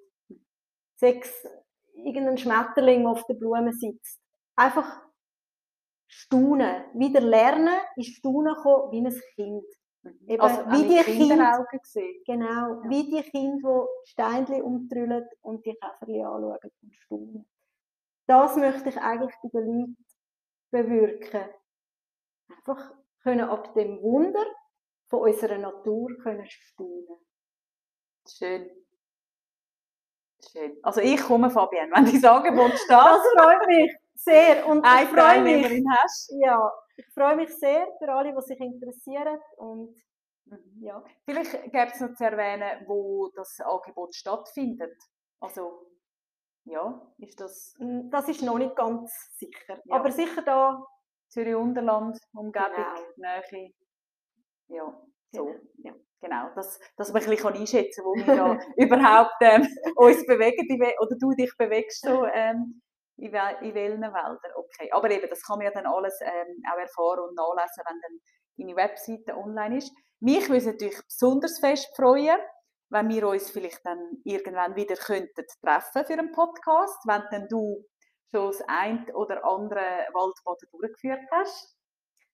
[0.95, 1.45] Sechs
[1.93, 4.20] irgendein Schmetterling, auf der Blume sitzt.
[4.55, 5.01] Einfach
[6.07, 6.86] staunen.
[6.93, 9.65] Wieder lernen, ins Staunen kommen, wie ein Kind.
[10.28, 12.24] Eben, also, wie die Kinder, gesehen.
[12.26, 12.89] genau, Ja.
[12.89, 17.49] wie die Kinder, die Steinchen umtrüllen und die Käferchen anschauen und staunen.
[18.28, 19.97] Das möchte ich eigentlich bei den Leuten
[20.72, 21.49] bewirken.
[22.49, 22.93] Einfach
[23.24, 24.45] können ab dem Wunder
[25.08, 27.20] von unserer Natur können staunen.
[28.30, 28.70] Schön.
[30.51, 30.78] Schön.
[30.84, 35.41] Also ich komme, Fabienne, wenn dein Angebot steht, Das freut mich sehr und ich freue
[35.41, 36.34] mich, hast.
[36.39, 39.95] ja, ich freue mich sehr für alle, die sich interessieren und
[40.80, 41.03] ja.
[41.26, 44.95] Vielleicht gäbe es noch zu erwähnen, wo das Angebot stattfindet.
[45.39, 45.86] Also,
[46.65, 49.80] ja, ist das Mm, Das ist noch nicht ganz sicher.
[49.86, 49.95] Ja.
[49.95, 50.86] Aber sicher da.
[51.30, 53.01] Zürich-Unterland, Umgebung, Genau.
[53.18, 53.74] Nähe.
[54.70, 55.01] Ja,
[55.32, 55.45] so.
[55.45, 55.93] Genau, ja.
[56.20, 60.82] Genau, dass, dass man ein bisschen einschätzen kann, wo wir da überhaupt ähm, uns bewegen
[60.99, 62.82] oder du dich bewegst so, ähm,
[63.18, 64.51] in, wel in welchen Wäldern.
[64.55, 68.01] Okay, aber eben, das kann man ja dann alles ähm, auch erfahren und nachlesen, wenn
[68.01, 68.20] dann
[68.57, 69.91] deine Webseite online ist.
[70.20, 72.39] Mich würde es natürlich besonders fest freuen,
[72.89, 77.86] wenn wir uns vielleicht dann irgendwann wieder könnten treffen für einen Podcast, wenn dann du
[78.32, 81.76] schon das ein oder andere Waldbaden durchgeführt hast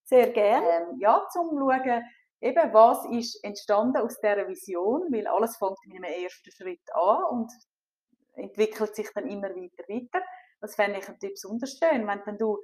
[0.04, 0.68] Sehr gerne.
[0.68, 2.04] ähm, ja, zum schauen,
[2.42, 7.24] eben, was ist entstanden aus dieser Vision, weil alles fängt mit einem ersten Schritt an
[7.32, 7.52] und
[8.34, 10.26] entwickelt sich dann immer weiter, weiter.
[10.64, 12.58] Das fände ich natürlich besonders schön, wenn dann du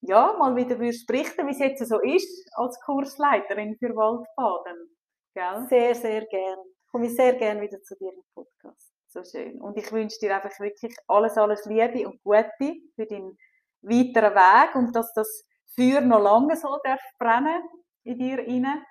[0.00, 4.88] ja, mal wieder würdest berichten, wie es jetzt so ist, als Kursleiterin für Waldbaden.
[5.34, 5.66] Gell?
[5.68, 6.62] Sehr, sehr gerne.
[6.90, 8.90] Komme ich sehr gerne wieder zu dir im Podcast.
[9.08, 9.60] So schön.
[9.60, 13.36] Und ich wünsche dir einfach wirklich alles, alles Liebe und Gute für deinen
[13.82, 15.44] weiteren Weg und dass das
[15.76, 17.62] Feuer noch lange so darf brennen
[18.04, 18.82] in dir rein.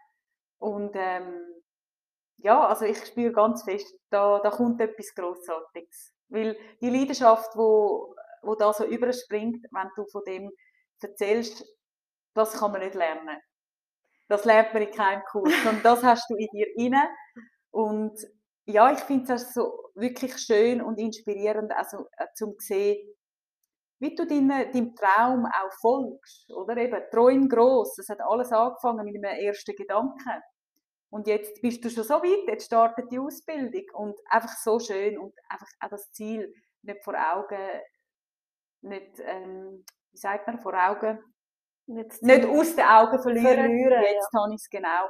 [0.60, 1.64] Und ähm,
[2.38, 6.14] ja, also ich spüre ganz fest, da, da kommt etwas Grossartiges.
[6.30, 10.52] Weil die Leidenschaft, wo, wo da so überspringt, wenn du von dem
[11.02, 11.66] erzählst,
[12.34, 13.38] das kann man nicht lernen.
[14.30, 15.54] Das lernt man in keinem Kurs.
[15.70, 17.10] Und das hast du in dir inne.
[17.72, 18.18] Und
[18.66, 22.98] ja, ich finde es so wirklich schön und inspirierend, also äh, zum sehen,
[24.00, 27.96] wie du deinem, deinem Traum auch folgst, oder eben Träum groß.
[27.96, 30.42] Das hat alles angefangen mit einem ersten Gedanken.
[31.10, 35.20] Und jetzt bist du schon so weit, jetzt startet die Ausbildung und einfach so schön
[35.20, 37.82] und einfach auch das Ziel nicht vor Augen,
[38.82, 41.20] nicht, ähm, wie sagt man, vor Augen,
[41.88, 43.56] Nicht, nicht aus den Augen verlieren.
[43.56, 45.10] Verlieren, Jetzt habe ich es genau.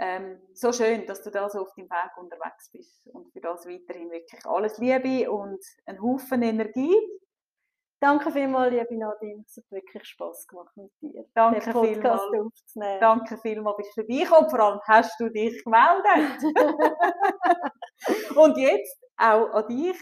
[0.00, 3.66] Ähm, so schön, dass du da so auf dem Weg unterwegs bist und für das
[3.66, 6.96] weiterhin wirklich alles Liebe und einen Haufen Energie
[8.00, 9.42] Danke vielmals, liebe Nadine.
[9.44, 11.24] Es hat wirklich Spass gemacht mit dir.
[11.34, 12.46] Danke den Podcast vielmals.
[12.46, 13.00] aufzunehmen.
[13.00, 14.50] Danke vielmals, bist du vorbeigekommen.
[14.50, 16.42] Vor allem hast du dich gemeldet.
[18.36, 19.96] Und jetzt auch an dich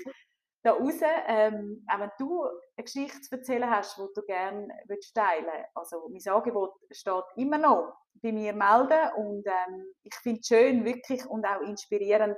[0.66, 4.68] da raus, ähm, auch wenn du eine Geschichte zu erzählen hast, die du gerne
[5.14, 5.72] teilen willst.
[5.74, 10.84] Also mein Angebot steht immer noch bei mir melden und ähm, ich finde es schön
[10.84, 12.36] wirklich und auch inspirierend,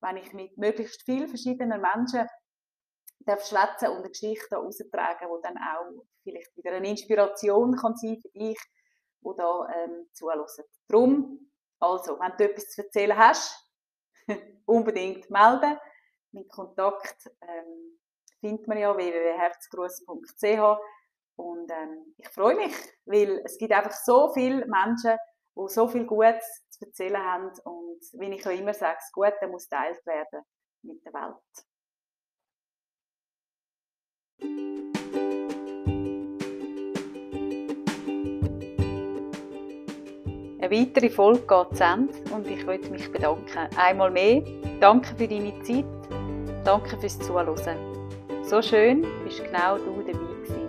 [0.00, 2.28] wenn ich mit möglichst vielen verschiedenen Menschen
[3.20, 8.18] darf schwätzen und eine Geschichte austragen, die dann auch vielleicht wieder eine Inspiration kann sein
[8.20, 8.58] für dich,
[9.22, 10.46] die da ähm, zuhören.
[10.88, 13.70] Darum, also, wenn du etwas zu erzählen hast,
[14.66, 15.78] unbedingt melden.
[16.32, 17.98] Mein Kontakt ähm,
[18.38, 20.80] findet man ja www.herzgruß.ch
[21.36, 22.74] und ähm, ich freue mich,
[23.04, 25.16] weil es gibt einfach so viele Menschen,
[25.56, 29.48] die so viel Gutes zu erzählen haben und wie ich auch immer sage, das Gute
[29.48, 30.44] muss teilt werden
[30.82, 31.34] mit der Welt.
[40.62, 43.68] Eine weitere Folge geht zu Ende und ich möchte mich bedanken.
[43.76, 44.42] Einmal mehr,
[44.78, 45.86] danke für deine Zeit,
[46.64, 47.78] danke fürs Zuhören.
[48.42, 50.68] So schön bist genau du dabei gewesen.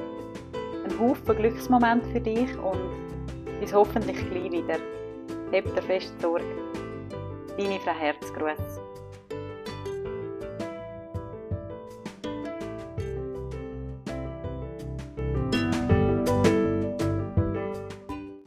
[0.85, 4.77] Ein Haufen Glücksmoment für dich und bis hoffentlich gleich wieder.
[5.51, 6.45] Habt ihr fest Sorge.
[7.57, 8.80] Deine Frau Herzgruß.